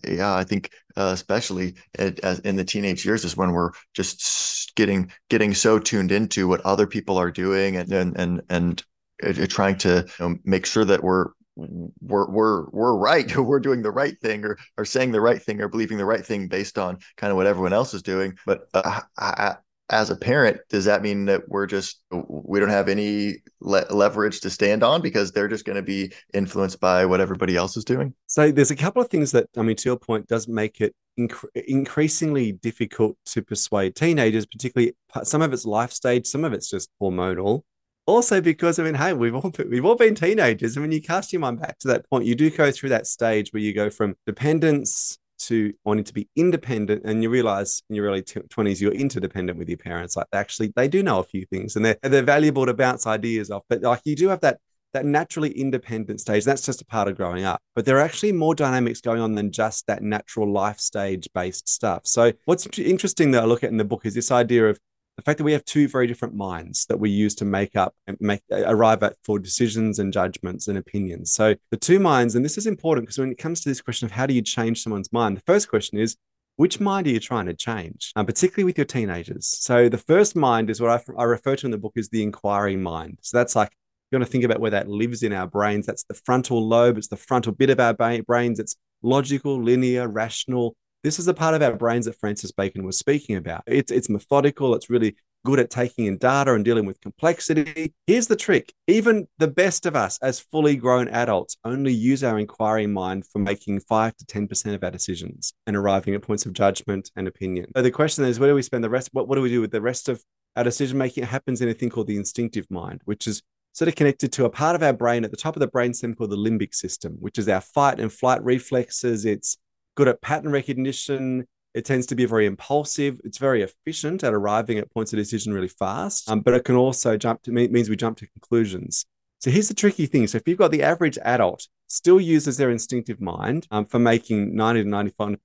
yeah 0.08 0.34
i 0.34 0.44
think 0.44 0.70
uh, 0.96 1.10
especially 1.12 1.74
at, 1.98 2.18
as 2.20 2.38
in 2.40 2.56
the 2.56 2.64
teenage 2.64 3.04
years 3.04 3.24
is 3.24 3.36
when 3.36 3.52
we're 3.52 3.70
just 3.94 4.74
getting 4.76 5.10
getting 5.28 5.52
so 5.52 5.78
tuned 5.78 6.12
into 6.12 6.48
what 6.48 6.60
other 6.62 6.86
people 6.86 7.18
are 7.18 7.30
doing 7.30 7.76
and 7.76 7.92
and 7.92 8.18
and, 8.18 8.42
and 8.48 8.84
uh, 9.22 9.46
trying 9.48 9.76
to 9.76 10.06
you 10.18 10.28
know, 10.28 10.36
make 10.44 10.66
sure 10.66 10.84
that 10.84 11.02
we're 11.02 11.28
we're 11.56 12.28
we're 12.28 12.68
we're 12.70 12.96
right 12.96 13.34
we're 13.36 13.60
doing 13.60 13.82
the 13.82 13.90
right 13.90 14.18
thing 14.20 14.44
or 14.44 14.58
or 14.76 14.84
saying 14.84 15.10
the 15.10 15.20
right 15.20 15.42
thing 15.42 15.60
or 15.60 15.68
believing 15.68 15.98
the 15.98 16.04
right 16.04 16.24
thing 16.24 16.48
based 16.48 16.78
on 16.78 16.98
kind 17.16 17.30
of 17.30 17.36
what 17.36 17.46
everyone 17.46 17.72
else 17.72 17.94
is 17.94 18.02
doing. 18.02 18.36
But 18.44 18.68
uh, 18.74 19.00
I, 19.18 19.56
as 19.90 20.10
a 20.10 20.16
parent, 20.16 20.58
does 20.68 20.84
that 20.86 21.02
mean 21.02 21.26
that 21.26 21.48
we're 21.48 21.66
just 21.66 22.00
we 22.10 22.58
don't 22.58 22.70
have 22.70 22.88
any 22.88 23.36
le- 23.60 23.86
leverage 23.90 24.40
to 24.40 24.50
stand 24.50 24.82
on 24.82 25.00
because 25.00 25.30
they're 25.30 25.48
just 25.48 25.64
going 25.64 25.76
to 25.76 25.82
be 25.82 26.12
influenced 26.34 26.80
by 26.80 27.06
what 27.06 27.20
everybody 27.20 27.56
else 27.56 27.76
is 27.76 27.84
doing? 27.84 28.12
So 28.26 28.50
there's 28.50 28.72
a 28.72 28.76
couple 28.76 29.00
of 29.00 29.08
things 29.08 29.30
that 29.32 29.48
I 29.56 29.62
mean, 29.62 29.76
to 29.76 29.88
your 29.88 29.98
point, 29.98 30.26
does 30.26 30.48
make 30.48 30.80
it 30.80 30.94
inc- 31.18 31.48
increasingly 31.54 32.52
difficult 32.52 33.16
to 33.26 33.42
persuade 33.42 33.94
teenagers, 33.94 34.46
particularly 34.46 34.94
some 35.22 35.42
of 35.42 35.52
it's 35.52 35.64
life 35.64 35.92
stage, 35.92 36.26
some 36.26 36.44
of 36.44 36.52
it's 36.52 36.68
just 36.68 36.90
hormonal. 37.00 37.62
Also, 38.06 38.40
because 38.40 38.78
I 38.78 38.84
mean, 38.84 38.94
hey, 38.94 39.12
we've 39.12 39.34
all 39.34 39.52
we've 39.68 39.84
all 39.84 39.96
been 39.96 40.14
teenagers, 40.14 40.76
and 40.76 40.82
when 40.82 40.92
you 40.92 41.02
cast 41.02 41.32
your 41.32 41.40
mind 41.40 41.60
back 41.60 41.78
to 41.80 41.88
that 41.88 42.08
point, 42.10 42.24
you 42.24 42.34
do 42.34 42.50
go 42.50 42.72
through 42.72 42.90
that 42.90 43.06
stage 43.06 43.52
where 43.52 43.62
you 43.62 43.72
go 43.72 43.90
from 43.90 44.16
dependence 44.26 45.18
to 45.38 45.72
wanting 45.84 46.04
to 46.04 46.14
be 46.14 46.28
independent 46.36 47.02
and 47.04 47.22
you 47.22 47.30
realize 47.30 47.82
in 47.88 47.96
your 47.96 48.06
early 48.06 48.22
20s 48.22 48.80
you're 48.80 48.92
interdependent 48.92 49.58
with 49.58 49.68
your 49.68 49.78
parents. 49.78 50.16
Like 50.16 50.26
actually 50.32 50.72
they 50.76 50.88
do 50.88 51.02
know 51.02 51.18
a 51.18 51.24
few 51.24 51.44
things 51.46 51.76
and 51.76 51.84
they're, 51.84 51.98
they're 52.02 52.22
valuable 52.22 52.66
to 52.66 52.74
bounce 52.74 53.06
ideas 53.06 53.50
off. 53.50 53.62
But 53.68 53.82
like 53.82 54.00
you 54.04 54.16
do 54.16 54.28
have 54.28 54.40
that 54.40 54.58
that 54.92 55.04
naturally 55.04 55.50
independent 55.50 56.20
stage 56.20 56.44
that's 56.44 56.64
just 56.64 56.80
a 56.80 56.86
part 56.86 57.06
of 57.06 57.16
growing 57.16 57.44
up. 57.44 57.60
But 57.74 57.84
there 57.84 57.98
are 57.98 58.02
actually 58.02 58.32
more 58.32 58.54
dynamics 58.54 59.00
going 59.00 59.20
on 59.20 59.34
than 59.34 59.52
just 59.52 59.86
that 59.88 60.02
natural 60.02 60.50
life 60.50 60.78
stage 60.78 61.28
based 61.34 61.68
stuff. 61.68 62.02
So 62.06 62.32
what's 62.46 62.66
interesting 62.78 63.32
that 63.32 63.42
i 63.42 63.46
look 63.46 63.62
at 63.62 63.70
in 63.70 63.76
the 63.76 63.84
book 63.84 64.06
is 64.06 64.14
this 64.14 64.30
idea 64.30 64.68
of 64.68 64.78
the 65.16 65.22
fact 65.22 65.38
that 65.38 65.44
we 65.44 65.52
have 65.52 65.64
two 65.64 65.88
very 65.88 66.06
different 66.06 66.34
minds 66.34 66.86
that 66.86 66.98
we 66.98 67.10
use 67.10 67.34
to 67.36 67.44
make 67.44 67.74
up 67.74 67.94
and 68.06 68.16
make 68.20 68.42
arrive 68.50 69.02
at 69.02 69.16
for 69.24 69.38
decisions 69.38 69.98
and 69.98 70.12
judgments 70.12 70.68
and 70.68 70.76
opinions. 70.76 71.32
So 71.32 71.54
the 71.70 71.76
two 71.76 71.98
minds, 71.98 72.34
and 72.34 72.44
this 72.44 72.58
is 72.58 72.66
important 72.66 73.06
because 73.06 73.18
when 73.18 73.32
it 73.32 73.38
comes 73.38 73.62
to 73.62 73.68
this 73.68 73.80
question 73.80 74.06
of 74.06 74.12
how 74.12 74.26
do 74.26 74.34
you 74.34 74.42
change 74.42 74.82
someone's 74.82 75.12
mind, 75.12 75.36
the 75.36 75.42
first 75.42 75.68
question 75.68 75.98
is 75.98 76.16
which 76.56 76.80
mind 76.80 77.06
are 77.06 77.10
you 77.10 77.20
trying 77.20 77.46
to 77.46 77.54
change, 77.54 78.12
um, 78.16 78.24
particularly 78.24 78.64
with 78.64 78.78
your 78.78 78.86
teenagers? 78.86 79.46
So 79.46 79.88
the 79.88 79.98
first 79.98 80.36
mind 80.36 80.70
is 80.70 80.80
what 80.80 80.90
I, 80.90 81.20
I 81.20 81.24
refer 81.24 81.56
to 81.56 81.66
in 81.66 81.70
the 81.70 81.78
book 81.78 81.94
as 81.96 82.08
the 82.08 82.22
inquiring 82.22 82.82
mind. 82.82 83.18
So 83.20 83.36
that's 83.36 83.54
like 83.54 83.70
you 84.10 84.16
want 84.18 84.26
to 84.26 84.32
think 84.32 84.44
about 84.44 84.60
where 84.60 84.70
that 84.70 84.88
lives 84.88 85.22
in 85.22 85.32
our 85.32 85.46
brains. 85.46 85.84
That's 85.84 86.04
the 86.04 86.14
frontal 86.14 86.66
lobe. 86.66 86.96
It's 86.96 87.08
the 87.08 87.16
frontal 87.16 87.52
bit 87.52 87.70
of 87.70 87.80
our 87.80 87.94
brains. 87.94 88.58
It's 88.58 88.76
logical, 89.02 89.62
linear, 89.62 90.08
rational, 90.08 90.76
this 91.06 91.20
is 91.20 91.24
the 91.24 91.34
part 91.34 91.54
of 91.54 91.62
our 91.62 91.72
brains 91.72 92.06
that 92.06 92.18
Francis 92.18 92.50
Bacon 92.50 92.84
was 92.84 92.98
speaking 92.98 93.36
about. 93.36 93.62
It's, 93.64 93.92
it's 93.92 94.08
methodical, 94.08 94.74
it's 94.74 94.90
really 94.90 95.14
good 95.44 95.60
at 95.60 95.70
taking 95.70 96.06
in 96.06 96.18
data 96.18 96.52
and 96.52 96.64
dealing 96.64 96.84
with 96.84 97.00
complexity. 97.00 97.94
Here's 98.08 98.26
the 98.26 98.34
trick 98.34 98.72
even 98.88 99.28
the 99.38 99.46
best 99.46 99.86
of 99.86 99.94
us 99.94 100.18
as 100.20 100.40
fully 100.40 100.74
grown 100.74 101.06
adults 101.06 101.58
only 101.64 101.92
use 101.92 102.24
our 102.24 102.40
inquiring 102.40 102.92
mind 102.92 103.24
for 103.24 103.38
making 103.38 103.78
5 103.78 104.16
to 104.16 104.24
10% 104.24 104.74
of 104.74 104.82
our 104.82 104.90
decisions 104.90 105.52
and 105.68 105.76
arriving 105.76 106.16
at 106.16 106.22
points 106.22 106.44
of 106.44 106.52
judgment 106.52 107.12
and 107.14 107.28
opinion. 107.28 107.70
So 107.76 107.82
the 107.82 107.92
question 107.92 108.24
is 108.24 108.40
where 108.40 108.50
do 108.50 108.56
we 108.56 108.62
spend 108.62 108.82
the 108.82 108.90
rest? 108.90 109.10
What, 109.12 109.28
what 109.28 109.36
do 109.36 109.42
we 109.42 109.48
do 109.48 109.60
with 109.60 109.70
the 109.70 109.80
rest 109.80 110.08
of 110.08 110.20
our 110.56 110.64
decision 110.64 110.98
making? 110.98 111.22
It 111.22 111.28
happens 111.28 111.60
in 111.60 111.68
a 111.68 111.74
thing 111.74 111.90
called 111.90 112.08
the 112.08 112.16
instinctive 112.16 112.68
mind, 112.68 113.02
which 113.04 113.28
is 113.28 113.42
sort 113.74 113.88
of 113.88 113.94
connected 113.94 114.32
to 114.32 114.46
a 114.46 114.50
part 114.50 114.74
of 114.74 114.82
our 114.82 114.92
brain 114.92 115.22
at 115.22 115.30
the 115.30 115.36
top 115.36 115.54
of 115.54 115.60
the 115.60 115.68
brain 115.68 115.94
stem 115.94 116.16
called 116.16 116.30
the 116.30 116.36
limbic 116.36 116.74
system, 116.74 117.12
which 117.20 117.38
is 117.38 117.48
our 117.48 117.60
fight 117.60 118.00
and 118.00 118.12
flight 118.12 118.42
reflexes. 118.42 119.24
It's 119.24 119.58
good 119.96 120.08
at 120.08 120.22
pattern 120.22 120.52
recognition. 120.52 121.46
It 121.74 121.84
tends 121.84 122.06
to 122.06 122.14
be 122.14 122.24
very 122.24 122.46
impulsive. 122.46 123.20
It's 123.24 123.38
very 123.38 123.62
efficient 123.62 124.24
at 124.24 124.32
arriving 124.32 124.78
at 124.78 124.90
points 124.92 125.12
of 125.12 125.18
decision 125.18 125.52
really 125.52 125.68
fast, 125.68 126.30
um, 126.30 126.40
but 126.40 126.54
it 126.54 126.64
can 126.64 126.76
also 126.76 127.16
jump 127.16 127.42
to 127.42 127.52
means 127.52 127.90
we 127.90 127.96
jump 127.96 128.18
to 128.18 128.26
conclusions. 128.28 129.04
So 129.40 129.50
here's 129.50 129.68
the 129.68 129.74
tricky 129.74 130.06
thing. 130.06 130.26
So 130.26 130.36
if 130.36 130.48
you've 130.48 130.58
got 130.58 130.70
the 130.70 130.82
average 130.82 131.18
adult 131.18 131.66
still 131.88 132.20
uses 132.20 132.56
their 132.56 132.70
instinctive 132.70 133.20
mind 133.20 133.66
um, 133.70 133.84
for 133.84 133.98
making 133.98 134.54
90 134.56 134.84
to 134.84 134.88
95% 134.88 135.38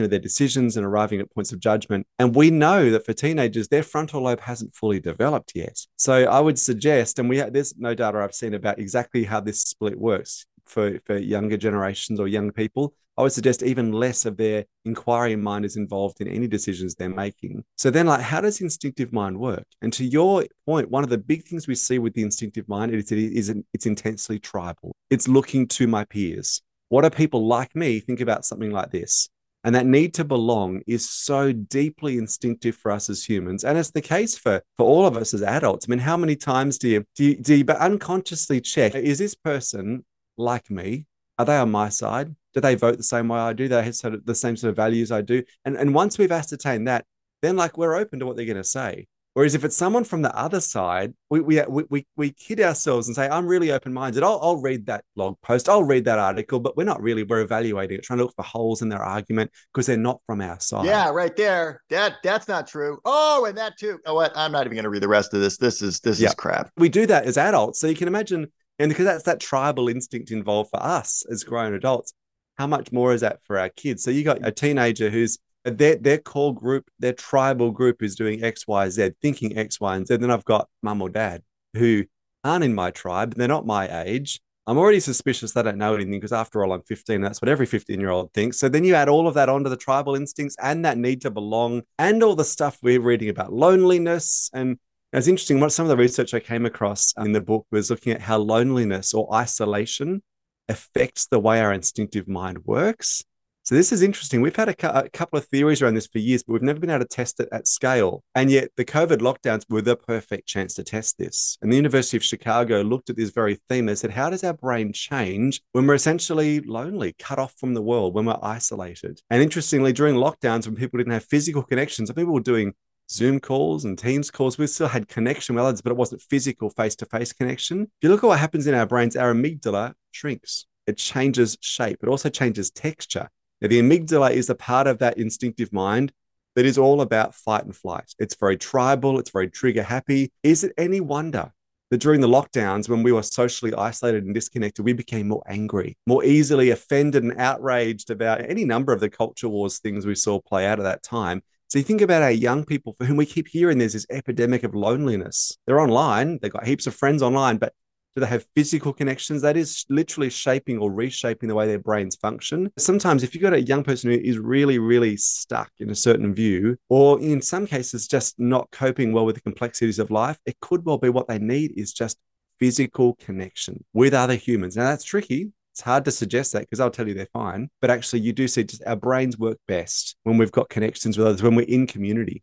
of 0.00 0.10
their 0.10 0.18
decisions 0.18 0.76
and 0.76 0.84
arriving 0.84 1.20
at 1.20 1.30
points 1.32 1.52
of 1.52 1.60
judgment. 1.60 2.06
And 2.18 2.34
we 2.34 2.50
know 2.50 2.90
that 2.90 3.06
for 3.06 3.12
teenagers, 3.12 3.68
their 3.68 3.82
frontal 3.82 4.22
lobe 4.22 4.40
hasn't 4.40 4.74
fully 4.74 5.00
developed 5.00 5.52
yet. 5.54 5.78
So 5.96 6.24
I 6.24 6.40
would 6.40 6.58
suggest, 6.58 7.18
and 7.18 7.28
we 7.28 7.40
there's 7.40 7.76
no 7.78 7.94
data 7.94 8.18
I've 8.18 8.34
seen 8.34 8.54
about 8.54 8.78
exactly 8.78 9.24
how 9.24 9.40
this 9.40 9.62
split 9.62 9.98
works 9.98 10.44
for, 10.66 10.98
for 11.06 11.16
younger 11.16 11.56
generations 11.56 12.20
or 12.20 12.28
young 12.28 12.50
people. 12.52 12.94
I 13.18 13.22
would 13.22 13.32
suggest 13.32 13.62
even 13.62 13.92
less 13.92 14.26
of 14.26 14.36
their 14.36 14.64
inquiry 14.84 15.36
mind 15.36 15.64
is 15.64 15.76
involved 15.76 16.20
in 16.20 16.28
any 16.28 16.46
decisions 16.46 16.94
they're 16.94 17.08
making. 17.08 17.64
So 17.76 17.90
then, 17.90 18.06
like, 18.06 18.20
how 18.20 18.42
does 18.42 18.60
instinctive 18.60 19.12
mind 19.12 19.38
work? 19.38 19.64
And 19.80 19.92
to 19.94 20.04
your 20.04 20.44
point, 20.66 20.90
one 20.90 21.02
of 21.02 21.10
the 21.10 21.18
big 21.18 21.44
things 21.44 21.66
we 21.66 21.74
see 21.74 21.98
with 21.98 22.14
the 22.14 22.22
instinctive 22.22 22.68
mind 22.68 22.94
is 22.94 23.10
it 23.12 23.18
is 23.18 23.54
it's 23.72 23.86
intensely 23.86 24.38
tribal. 24.38 24.94
It's 25.10 25.28
looking 25.28 25.66
to 25.68 25.86
my 25.86 26.04
peers. 26.04 26.60
What 26.88 27.02
do 27.02 27.10
people 27.10 27.46
like 27.46 27.74
me 27.74 28.00
think 28.00 28.20
about 28.20 28.44
something 28.44 28.70
like 28.70 28.90
this? 28.90 29.28
And 29.64 29.74
that 29.74 29.86
need 29.86 30.14
to 30.14 30.24
belong 30.24 30.82
is 30.86 31.10
so 31.10 31.50
deeply 31.50 32.18
instinctive 32.18 32.76
for 32.76 32.92
us 32.92 33.10
as 33.10 33.24
humans. 33.24 33.64
And 33.64 33.76
it's 33.76 33.90
the 33.90 34.00
case 34.00 34.38
for, 34.38 34.62
for 34.76 34.86
all 34.86 35.06
of 35.06 35.16
us 35.16 35.34
as 35.34 35.42
adults. 35.42 35.86
I 35.88 35.90
mean, 35.90 35.98
how 35.98 36.16
many 36.16 36.36
times 36.36 36.78
do 36.78 36.88
you, 36.88 37.04
do 37.16 37.24
you, 37.24 37.36
do 37.36 37.56
you 37.56 37.64
unconsciously 37.64 38.60
check, 38.60 38.94
is 38.94 39.18
this 39.18 39.34
person 39.34 40.04
like 40.36 40.70
me? 40.70 41.06
Are 41.36 41.44
they 41.44 41.56
on 41.56 41.72
my 41.72 41.88
side? 41.88 42.36
Do 42.56 42.62
they 42.62 42.74
vote 42.74 42.96
the 42.96 43.02
same 43.02 43.28
way 43.28 43.38
I 43.38 43.52
do? 43.52 43.68
They 43.68 43.82
have 43.82 43.94
sort 43.94 44.14
of 44.14 44.24
the 44.24 44.34
same 44.34 44.56
sort 44.56 44.70
of 44.70 44.76
values 44.76 45.12
I 45.12 45.20
do. 45.20 45.42
And 45.66 45.76
and 45.76 45.94
once 45.94 46.16
we've 46.16 46.32
ascertained 46.32 46.88
that, 46.88 47.04
then 47.42 47.54
like 47.54 47.76
we're 47.76 47.94
open 47.94 48.18
to 48.20 48.24
what 48.24 48.34
they're 48.34 48.46
going 48.46 48.56
to 48.56 48.64
say. 48.64 49.08
Whereas 49.34 49.54
if 49.54 49.62
it's 49.62 49.76
someone 49.76 50.04
from 50.04 50.22
the 50.22 50.34
other 50.34 50.60
side, 50.60 51.12
we 51.28 51.40
we 51.40 51.62
we 51.66 52.06
we 52.16 52.32
kid 52.32 52.58
ourselves 52.62 53.08
and 53.08 53.14
say, 53.14 53.28
"I'm 53.28 53.46
really 53.46 53.72
open 53.72 53.92
minded. 53.92 54.22
I'll 54.22 54.40
I'll 54.42 54.56
read 54.56 54.86
that 54.86 55.04
blog 55.14 55.38
post. 55.42 55.68
I'll 55.68 55.84
read 55.84 56.06
that 56.06 56.18
article." 56.18 56.58
But 56.58 56.78
we're 56.78 56.84
not 56.84 57.02
really. 57.02 57.24
We're 57.24 57.42
evaluating 57.42 57.98
it, 57.98 58.02
trying 58.02 58.20
to 58.20 58.24
look 58.24 58.34
for 58.34 58.42
holes 58.42 58.80
in 58.80 58.88
their 58.88 59.02
argument 59.02 59.50
because 59.74 59.84
they're 59.84 59.98
not 59.98 60.22
from 60.24 60.40
our 60.40 60.58
side. 60.58 60.86
Yeah, 60.86 61.10
right 61.10 61.36
there. 61.36 61.82
That 61.90 62.14
that's 62.24 62.48
not 62.48 62.66
true. 62.66 62.98
Oh, 63.04 63.44
and 63.44 63.58
that 63.58 63.76
too. 63.76 63.98
Oh, 64.06 64.14
what? 64.14 64.32
I'm 64.34 64.52
not 64.52 64.64
even 64.64 64.76
going 64.76 64.84
to 64.84 64.90
read 64.90 65.02
the 65.02 65.08
rest 65.08 65.34
of 65.34 65.42
this. 65.42 65.58
This 65.58 65.82
is 65.82 66.00
this 66.00 66.18
yeah. 66.18 66.28
is 66.28 66.34
crap. 66.34 66.70
We 66.78 66.88
do 66.88 67.04
that 67.04 67.26
as 67.26 67.36
adults, 67.36 67.78
so 67.78 67.86
you 67.86 67.96
can 67.96 68.08
imagine 68.08 68.46
and 68.78 68.88
because 68.88 69.04
that's 69.04 69.24
that 69.24 69.40
tribal 69.40 69.88
instinct 69.88 70.30
involved 70.30 70.70
for 70.70 70.82
us 70.82 71.24
as 71.30 71.44
grown 71.44 71.74
adults, 71.74 72.12
how 72.56 72.66
much 72.66 72.92
more 72.92 73.12
is 73.12 73.20
that 73.20 73.40
for 73.44 73.58
our 73.58 73.68
kids? 73.68 74.02
So 74.02 74.10
you 74.10 74.24
got 74.24 74.46
a 74.46 74.52
teenager 74.52 75.10
who's 75.10 75.38
their 75.64 75.96
their 75.96 76.18
core 76.18 76.54
group, 76.54 76.88
their 76.98 77.12
tribal 77.12 77.70
group 77.70 78.02
is 78.02 78.14
doing 78.14 78.42
X, 78.44 78.66
Y, 78.66 78.88
Z, 78.88 79.12
thinking 79.20 79.58
X, 79.58 79.80
Y, 79.80 79.96
and 79.96 80.06
Z. 80.06 80.16
Then 80.16 80.30
I've 80.30 80.44
got 80.44 80.68
mum 80.82 81.02
or 81.02 81.08
dad 81.08 81.42
who 81.74 82.04
aren't 82.44 82.64
in 82.64 82.74
my 82.74 82.90
tribe, 82.90 83.34
they're 83.34 83.48
not 83.48 83.66
my 83.66 84.04
age. 84.04 84.40
I'm 84.68 84.78
already 84.78 84.98
suspicious 84.98 85.52
they 85.52 85.62
don't 85.62 85.78
know 85.78 85.94
anything 85.94 86.12
because 86.12 86.32
after 86.32 86.64
all, 86.64 86.72
I'm 86.72 86.82
15. 86.82 87.20
That's 87.20 87.40
what 87.40 87.48
every 87.48 87.66
15 87.66 88.00
year 88.00 88.10
old 88.10 88.32
thinks. 88.32 88.58
So 88.58 88.68
then 88.68 88.82
you 88.84 88.94
add 88.94 89.08
all 89.08 89.28
of 89.28 89.34
that 89.34 89.48
onto 89.48 89.70
the 89.70 89.76
tribal 89.76 90.16
instincts 90.16 90.56
and 90.60 90.84
that 90.84 90.98
need 90.98 91.20
to 91.20 91.30
belong 91.30 91.82
and 92.00 92.22
all 92.22 92.34
the 92.34 92.44
stuff 92.44 92.78
we're 92.82 93.00
reading 93.00 93.28
about 93.28 93.52
loneliness 93.52 94.50
and 94.52 94.78
it's 95.12 95.28
interesting. 95.28 95.60
What 95.60 95.72
some 95.72 95.86
of 95.86 95.90
the 95.90 95.96
research 95.96 96.34
I 96.34 96.40
came 96.40 96.66
across 96.66 97.14
in 97.16 97.32
the 97.32 97.40
book 97.40 97.66
was 97.70 97.90
looking 97.90 98.12
at 98.12 98.20
how 98.20 98.38
loneliness 98.38 99.14
or 99.14 99.32
isolation 99.32 100.22
affects 100.68 101.26
the 101.26 101.38
way 101.38 101.60
our 101.60 101.72
instinctive 101.72 102.28
mind 102.28 102.64
works. 102.64 103.24
So 103.66 103.74
this 103.74 103.90
is 103.90 104.00
interesting. 104.00 104.42
We've 104.42 104.54
had 104.54 104.68
a, 104.68 104.74
cu- 104.76 104.86
a, 104.86 105.08
couple 105.08 105.40
of 105.40 105.44
theories 105.46 105.82
around 105.82 105.94
this 105.94 106.06
for 106.06 106.20
years, 106.20 106.44
but 106.44 106.52
we've 106.52 106.62
never 106.62 106.78
been 106.78 106.88
able 106.88 107.00
to 107.00 107.08
test 107.08 107.40
it 107.40 107.48
at 107.50 107.66
scale. 107.66 108.22
And 108.36 108.48
yet 108.48 108.68
the 108.76 108.84
COVID 108.84 109.16
lockdowns 109.16 109.64
were 109.68 109.82
the 109.82 109.96
perfect 109.96 110.46
chance 110.46 110.74
to 110.74 110.84
test 110.84 111.18
this. 111.18 111.58
And 111.60 111.72
the 111.72 111.76
University 111.76 112.16
of 112.16 112.22
Chicago 112.22 112.82
looked 112.82 113.10
at 113.10 113.16
this 113.16 113.30
very 113.30 113.58
theme. 113.68 113.86
They 113.86 113.96
said, 113.96 114.12
how 114.12 114.30
does 114.30 114.44
our 114.44 114.54
brain 114.54 114.92
change 114.92 115.62
when 115.72 115.84
we're 115.84 115.94
essentially 115.94 116.60
lonely, 116.60 117.16
cut 117.18 117.40
off 117.40 117.54
from 117.58 117.74
the 117.74 117.82
world, 117.82 118.14
when 118.14 118.26
we're 118.26 118.38
isolated? 118.40 119.20
And 119.30 119.42
interestingly, 119.42 119.92
during 119.92 120.14
lockdowns, 120.14 120.66
when 120.66 120.76
people 120.76 120.98
didn't 120.98 121.14
have 121.14 121.24
physical 121.24 121.64
connections, 121.64 122.08
people 122.12 122.34
were 122.34 122.40
doing 122.40 122.72
Zoom 123.10 123.40
calls 123.40 123.84
and 123.84 123.98
Teams 123.98 124.30
calls, 124.30 124.58
we 124.58 124.66
still 124.66 124.88
had 124.88 125.08
connection 125.08 125.54
with 125.54 125.64
others, 125.64 125.80
but 125.80 125.90
it 125.90 125.96
wasn't 125.96 126.22
physical 126.22 126.70
face 126.70 126.96
to 126.96 127.06
face 127.06 127.32
connection. 127.32 127.82
If 127.82 127.90
you 128.02 128.08
look 128.08 128.24
at 128.24 128.26
what 128.26 128.38
happens 128.38 128.66
in 128.66 128.74
our 128.74 128.86
brains, 128.86 129.16
our 129.16 129.32
amygdala 129.32 129.94
shrinks, 130.10 130.66
it 130.86 130.96
changes 130.96 131.56
shape, 131.60 131.98
it 132.02 132.08
also 132.08 132.28
changes 132.28 132.70
texture. 132.70 133.28
Now, 133.60 133.68
the 133.68 133.80
amygdala 133.80 134.32
is 134.32 134.50
a 134.50 134.54
part 134.54 134.86
of 134.86 134.98
that 134.98 135.18
instinctive 135.18 135.72
mind 135.72 136.12
that 136.56 136.66
is 136.66 136.78
all 136.78 137.00
about 137.00 137.34
fight 137.34 137.64
and 137.64 137.76
flight. 137.76 138.14
It's 138.18 138.34
very 138.34 138.56
tribal, 138.56 139.18
it's 139.18 139.30
very 139.30 139.48
trigger 139.48 139.82
happy. 139.82 140.32
Is 140.42 140.64
it 140.64 140.72
any 140.76 141.00
wonder 141.00 141.52
that 141.90 141.98
during 141.98 142.20
the 142.20 142.28
lockdowns, 142.28 142.88
when 142.88 143.02
we 143.02 143.12
were 143.12 143.22
socially 143.22 143.72
isolated 143.74 144.24
and 144.24 144.34
disconnected, 144.34 144.84
we 144.84 144.92
became 144.92 145.28
more 145.28 145.42
angry, 145.46 145.96
more 146.06 146.24
easily 146.24 146.70
offended 146.70 147.22
and 147.22 147.38
outraged 147.38 148.10
about 148.10 148.40
any 148.40 148.64
number 148.64 148.92
of 148.92 149.00
the 149.00 149.10
culture 149.10 149.48
wars 149.48 149.78
things 149.78 150.04
we 150.04 150.14
saw 150.14 150.40
play 150.40 150.66
out 150.66 150.80
at 150.80 150.84
that 150.84 151.02
time. 151.02 151.42
So 151.68 151.78
you 151.78 151.84
think 151.84 152.00
about 152.00 152.22
our 152.22 152.30
young 152.30 152.64
people 152.64 152.94
for 152.96 153.04
whom 153.04 153.16
we 153.16 153.26
keep 153.26 153.48
hearing 153.48 153.78
there's 153.78 153.94
this 153.94 154.06
epidemic 154.10 154.62
of 154.62 154.74
loneliness. 154.74 155.58
They're 155.66 155.80
online, 155.80 156.38
they've 156.40 156.52
got 156.52 156.66
heaps 156.66 156.86
of 156.86 156.94
friends 156.94 157.22
online, 157.22 157.56
but 157.56 157.72
do 158.14 158.20
they 158.20 158.26
have 158.28 158.46
physical 158.54 158.94
connections? 158.94 159.42
That 159.42 159.58
is 159.58 159.84
literally 159.90 160.30
shaping 160.30 160.78
or 160.78 160.90
reshaping 160.90 161.48
the 161.48 161.54
way 161.54 161.66
their 161.66 161.78
brains 161.78 162.16
function. 162.16 162.72
Sometimes, 162.78 163.22
if 163.22 163.34
you've 163.34 163.42
got 163.42 163.52
a 163.52 163.60
young 163.60 163.84
person 163.84 164.10
who 164.10 164.16
is 164.16 164.38
really, 164.38 164.78
really 164.78 165.18
stuck 165.18 165.70
in 165.80 165.90
a 165.90 165.94
certain 165.94 166.34
view, 166.34 166.78
or 166.88 167.20
in 167.20 167.42
some 167.42 167.66
cases, 167.66 168.08
just 168.08 168.38
not 168.38 168.70
coping 168.70 169.12
well 169.12 169.26
with 169.26 169.34
the 169.34 169.42
complexities 169.42 169.98
of 169.98 170.10
life, 170.10 170.38
it 170.46 170.58
could 170.60 170.86
well 170.86 170.96
be 170.96 171.10
what 171.10 171.28
they 171.28 171.38
need 171.38 171.72
is 171.76 171.92
just 171.92 172.16
physical 172.58 173.16
connection 173.16 173.84
with 173.92 174.14
other 174.14 174.34
humans. 174.34 174.76
Now, 174.76 174.84
that's 174.84 175.04
tricky. 175.04 175.52
It's 175.76 175.82
hard 175.82 176.06
to 176.06 176.10
suggest 176.10 176.54
that 176.54 176.60
because 176.60 176.80
I'll 176.80 176.90
tell 176.90 177.06
you 177.06 177.12
they're 177.12 177.28
fine. 177.34 177.68
But 177.82 177.90
actually, 177.90 178.20
you 178.20 178.32
do 178.32 178.48
see 178.48 178.64
just 178.64 178.82
our 178.86 178.96
brains 178.96 179.36
work 179.36 179.58
best 179.68 180.16
when 180.22 180.38
we've 180.38 180.50
got 180.50 180.70
connections 180.70 181.18
with 181.18 181.26
others, 181.26 181.42
when 181.42 181.54
we're 181.54 181.66
in 181.66 181.86
community. 181.86 182.42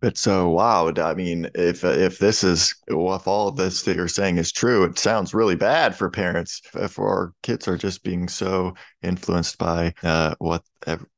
But 0.00 0.16
so 0.16 0.48
wow, 0.48 0.92
I 0.96 1.14
mean, 1.14 1.48
if 1.56 1.82
if 1.82 2.20
this 2.20 2.44
is 2.44 2.72
if 2.86 3.26
all 3.26 3.48
of 3.48 3.56
this 3.56 3.82
that 3.82 3.96
you're 3.96 4.06
saying 4.06 4.38
is 4.38 4.52
true, 4.52 4.84
it 4.84 4.96
sounds 4.96 5.34
really 5.34 5.56
bad 5.56 5.96
for 5.96 6.08
parents 6.08 6.60
if 6.74 7.00
our 7.00 7.32
kids 7.42 7.66
are 7.66 7.76
just 7.76 8.04
being 8.04 8.28
so 8.28 8.74
influenced 9.02 9.58
by 9.58 9.94
uh, 10.04 10.36
what 10.38 10.62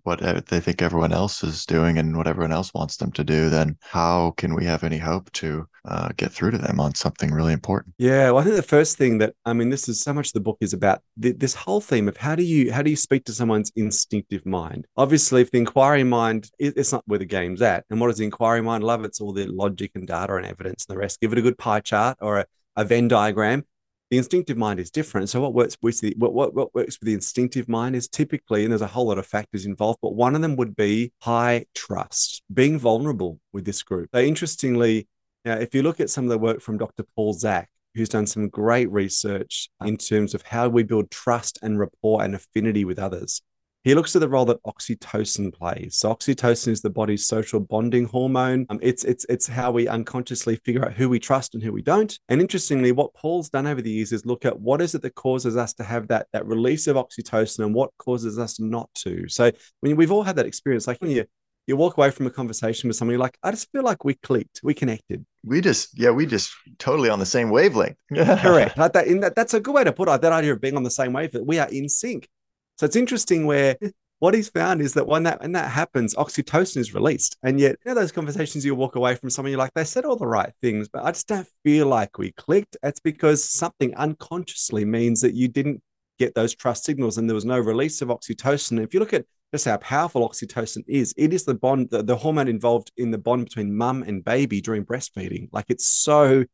what 0.04 0.46
they 0.46 0.60
think 0.60 0.80
everyone 0.80 1.12
else 1.12 1.42
is 1.42 1.66
doing 1.66 1.98
and 1.98 2.16
what 2.16 2.26
everyone 2.26 2.52
else 2.52 2.72
wants 2.72 2.98
them 2.98 3.10
to 3.12 3.24
do. 3.24 3.50
Then 3.50 3.76
how 3.80 4.34
can 4.36 4.54
we 4.54 4.64
have 4.66 4.84
any 4.84 4.98
hope 4.98 5.32
to 5.32 5.66
uh, 5.86 6.10
get 6.16 6.30
through 6.30 6.52
to 6.52 6.58
them 6.58 6.78
on 6.78 6.94
something 6.94 7.30
really 7.30 7.52
important? 7.52 7.94
Yeah, 7.98 8.30
well, 8.30 8.38
I 8.38 8.44
think 8.44 8.56
the 8.56 8.62
first 8.62 8.96
thing 8.96 9.18
that 9.18 9.34
I 9.44 9.52
mean, 9.54 9.70
this 9.70 9.88
is 9.88 10.00
so 10.00 10.12
much 10.12 10.32
the 10.32 10.40
book 10.40 10.58
is 10.60 10.72
about 10.72 11.00
th- 11.20 11.38
this 11.38 11.54
whole 11.54 11.80
theme 11.80 12.06
of 12.06 12.16
how 12.16 12.34
do 12.34 12.42
you 12.42 12.72
how 12.72 12.82
do 12.82 12.90
you 12.90 12.96
speak 12.96 13.24
to 13.24 13.32
someone's 13.32 13.72
instinctive 13.76 14.44
mind? 14.46 14.86
Obviously, 14.96 15.42
if 15.42 15.50
the 15.50 15.58
inquiry 15.58 16.04
mind, 16.04 16.50
it's 16.58 16.92
not 16.92 17.02
where 17.06 17.18
the 17.18 17.24
game's 17.24 17.62
at. 17.62 17.84
And 17.90 18.00
what 18.00 18.08
does 18.08 18.18
the 18.18 18.24
inquiry 18.24 18.62
mind 18.62 18.84
love? 18.84 19.04
It's 19.04 19.20
all 19.20 19.32
the 19.32 19.46
logic 19.46 19.92
and 19.94 20.06
data 20.06 20.36
and 20.36 20.46
evidence 20.46 20.84
and 20.86 20.94
the 20.94 21.00
rest. 21.00 21.20
Give 21.20 21.32
it 21.32 21.38
a 21.38 21.42
good 21.42 21.58
pie 21.58 21.80
chart 21.80 22.18
or 22.20 22.40
a, 22.40 22.46
a 22.76 22.84
Venn 22.84 23.08
diagram 23.08 23.64
the 24.10 24.18
instinctive 24.18 24.56
mind 24.56 24.80
is 24.80 24.90
different. 24.90 25.28
So 25.28 25.40
what 25.40 25.54
works 25.54 25.76
with 25.82 26.00
the 26.00 26.14
what, 26.18 26.34
what, 26.34 26.54
what 26.54 26.74
works 26.74 26.98
with 27.00 27.06
the 27.06 27.14
instinctive 27.14 27.68
mind 27.68 27.96
is 27.96 28.08
typically, 28.08 28.64
and 28.64 28.72
there's 28.72 28.82
a 28.82 28.86
whole 28.86 29.08
lot 29.08 29.18
of 29.18 29.26
factors 29.26 29.66
involved, 29.66 29.98
but 30.02 30.14
one 30.14 30.34
of 30.34 30.42
them 30.42 30.56
would 30.56 30.76
be 30.76 31.12
high 31.20 31.66
trust, 31.74 32.42
being 32.52 32.78
vulnerable 32.78 33.40
with 33.52 33.64
this 33.64 33.82
group. 33.82 34.10
So 34.14 34.20
interestingly, 34.20 35.08
now 35.44 35.54
if 35.54 35.74
you 35.74 35.82
look 35.82 36.00
at 36.00 36.10
some 36.10 36.24
of 36.24 36.30
the 36.30 36.38
work 36.38 36.60
from 36.60 36.78
Dr. 36.78 37.04
Paul 37.16 37.32
Zak, 37.32 37.68
who's 37.94 38.08
done 38.08 38.26
some 38.26 38.48
great 38.48 38.90
research 38.90 39.68
in 39.84 39.96
terms 39.96 40.34
of 40.34 40.42
how 40.42 40.68
we 40.68 40.82
build 40.82 41.10
trust 41.10 41.58
and 41.62 41.78
rapport 41.78 42.22
and 42.22 42.34
affinity 42.34 42.84
with 42.84 42.98
others. 42.98 43.40
He 43.84 43.94
looks 43.94 44.16
at 44.16 44.20
the 44.20 44.28
role 44.28 44.46
that 44.46 44.62
oxytocin 44.62 45.52
plays. 45.52 45.96
So 45.98 46.12
oxytocin 46.12 46.68
is 46.68 46.80
the 46.80 46.88
body's 46.88 47.26
social 47.26 47.60
bonding 47.60 48.06
hormone. 48.06 48.64
Um, 48.70 48.78
it's 48.82 49.04
it's 49.04 49.26
it's 49.28 49.46
how 49.46 49.72
we 49.72 49.86
unconsciously 49.86 50.56
figure 50.56 50.86
out 50.86 50.94
who 50.94 51.10
we 51.10 51.20
trust 51.20 51.54
and 51.54 51.62
who 51.62 51.70
we 51.70 51.82
don't. 51.82 52.18
And 52.30 52.40
interestingly, 52.40 52.92
what 52.92 53.12
Paul's 53.12 53.50
done 53.50 53.66
over 53.66 53.82
the 53.82 53.90
years 53.90 54.10
is 54.10 54.24
look 54.24 54.46
at 54.46 54.58
what 54.58 54.80
is 54.80 54.94
it 54.94 55.02
that 55.02 55.14
causes 55.14 55.58
us 55.58 55.74
to 55.74 55.84
have 55.84 56.08
that 56.08 56.28
that 56.32 56.46
release 56.46 56.86
of 56.86 56.96
oxytocin 56.96 57.62
and 57.62 57.74
what 57.74 57.90
causes 57.98 58.38
us 58.38 58.58
not 58.58 58.88
to. 58.94 59.28
So 59.28 59.52
when 59.80 59.96
we've 59.96 60.10
all 60.10 60.22
had 60.22 60.36
that 60.36 60.46
experience, 60.46 60.86
like 60.86 61.02
when 61.02 61.10
you 61.10 61.26
you 61.66 61.76
walk 61.76 61.96
away 61.96 62.10
from 62.10 62.26
a 62.26 62.30
conversation 62.30 62.88
with 62.88 62.96
somebody 62.96 63.16
like, 63.16 63.38
I 63.42 63.50
just 63.50 63.70
feel 63.72 63.82
like 63.82 64.04
we 64.04 64.14
clicked, 64.14 64.60
we 64.62 64.74
connected. 64.74 65.24
We 65.44 65.60
just, 65.60 65.98
yeah, 65.98 66.10
we 66.10 66.26
just 66.26 66.52
totally 66.78 67.08
on 67.08 67.18
the 67.18 67.26
same 67.26 67.50
wavelength. 67.50 67.96
Correct. 68.14 68.76
Like 68.76 68.92
that, 68.92 69.06
in 69.06 69.20
that, 69.20 69.34
that's 69.34 69.54
a 69.54 69.60
good 69.60 69.74
way 69.74 69.84
to 69.84 69.92
put 69.92 70.08
it. 70.08 70.20
That 70.20 70.32
idea 70.32 70.52
of 70.52 70.60
being 70.60 70.76
on 70.76 70.82
the 70.82 70.90
same 70.90 71.12
wavelength. 71.12 71.46
We 71.46 71.58
are 71.58 71.68
in 71.68 71.88
sync. 71.88 72.28
So 72.76 72.86
it's 72.86 72.96
interesting 72.96 73.46
where 73.46 73.76
what 74.18 74.34
he's 74.34 74.48
found 74.48 74.80
is 74.80 74.94
that 74.94 75.06
when 75.06 75.24
that 75.24 75.40
when 75.42 75.52
that 75.52 75.70
happens, 75.70 76.14
oxytocin 76.14 76.78
is 76.78 76.94
released. 76.94 77.36
And 77.42 77.60
yet, 77.60 77.76
you 77.84 77.90
know, 77.90 78.00
those 78.00 78.12
conversations 78.12 78.64
you 78.64 78.74
walk 78.74 78.96
away 78.96 79.14
from 79.16 79.30
someone, 79.30 79.50
you're 79.50 79.58
like, 79.58 79.74
they 79.74 79.84
said 79.84 80.04
all 80.04 80.16
the 80.16 80.26
right 80.26 80.52
things, 80.62 80.88
but 80.88 81.04
I 81.04 81.10
just 81.10 81.28
don't 81.28 81.48
feel 81.62 81.86
like 81.86 82.16
we 82.18 82.32
clicked. 82.32 82.76
It's 82.82 83.00
because 83.00 83.44
something 83.44 83.94
unconsciously 83.96 84.84
means 84.84 85.20
that 85.20 85.34
you 85.34 85.48
didn't 85.48 85.82
get 86.18 86.34
those 86.34 86.54
trust 86.54 86.84
signals 86.84 87.18
and 87.18 87.28
there 87.28 87.34
was 87.34 87.44
no 87.44 87.58
release 87.58 88.00
of 88.00 88.08
oxytocin. 88.08 88.82
If 88.82 88.94
you 88.94 89.00
look 89.00 89.12
at 89.12 89.26
just 89.52 89.66
how 89.66 89.76
powerful 89.78 90.28
oxytocin 90.28 90.84
is, 90.88 91.12
it 91.16 91.32
is 91.32 91.44
the 91.44 91.54
bond, 91.54 91.90
the, 91.90 92.02
the 92.02 92.16
hormone 92.16 92.48
involved 92.48 92.92
in 92.96 93.10
the 93.10 93.18
bond 93.18 93.44
between 93.44 93.76
mum 93.76 94.02
and 94.04 94.24
baby 94.24 94.60
during 94.60 94.84
breastfeeding. 94.84 95.48
Like 95.52 95.66
it's 95.68 95.86
so 95.86 96.44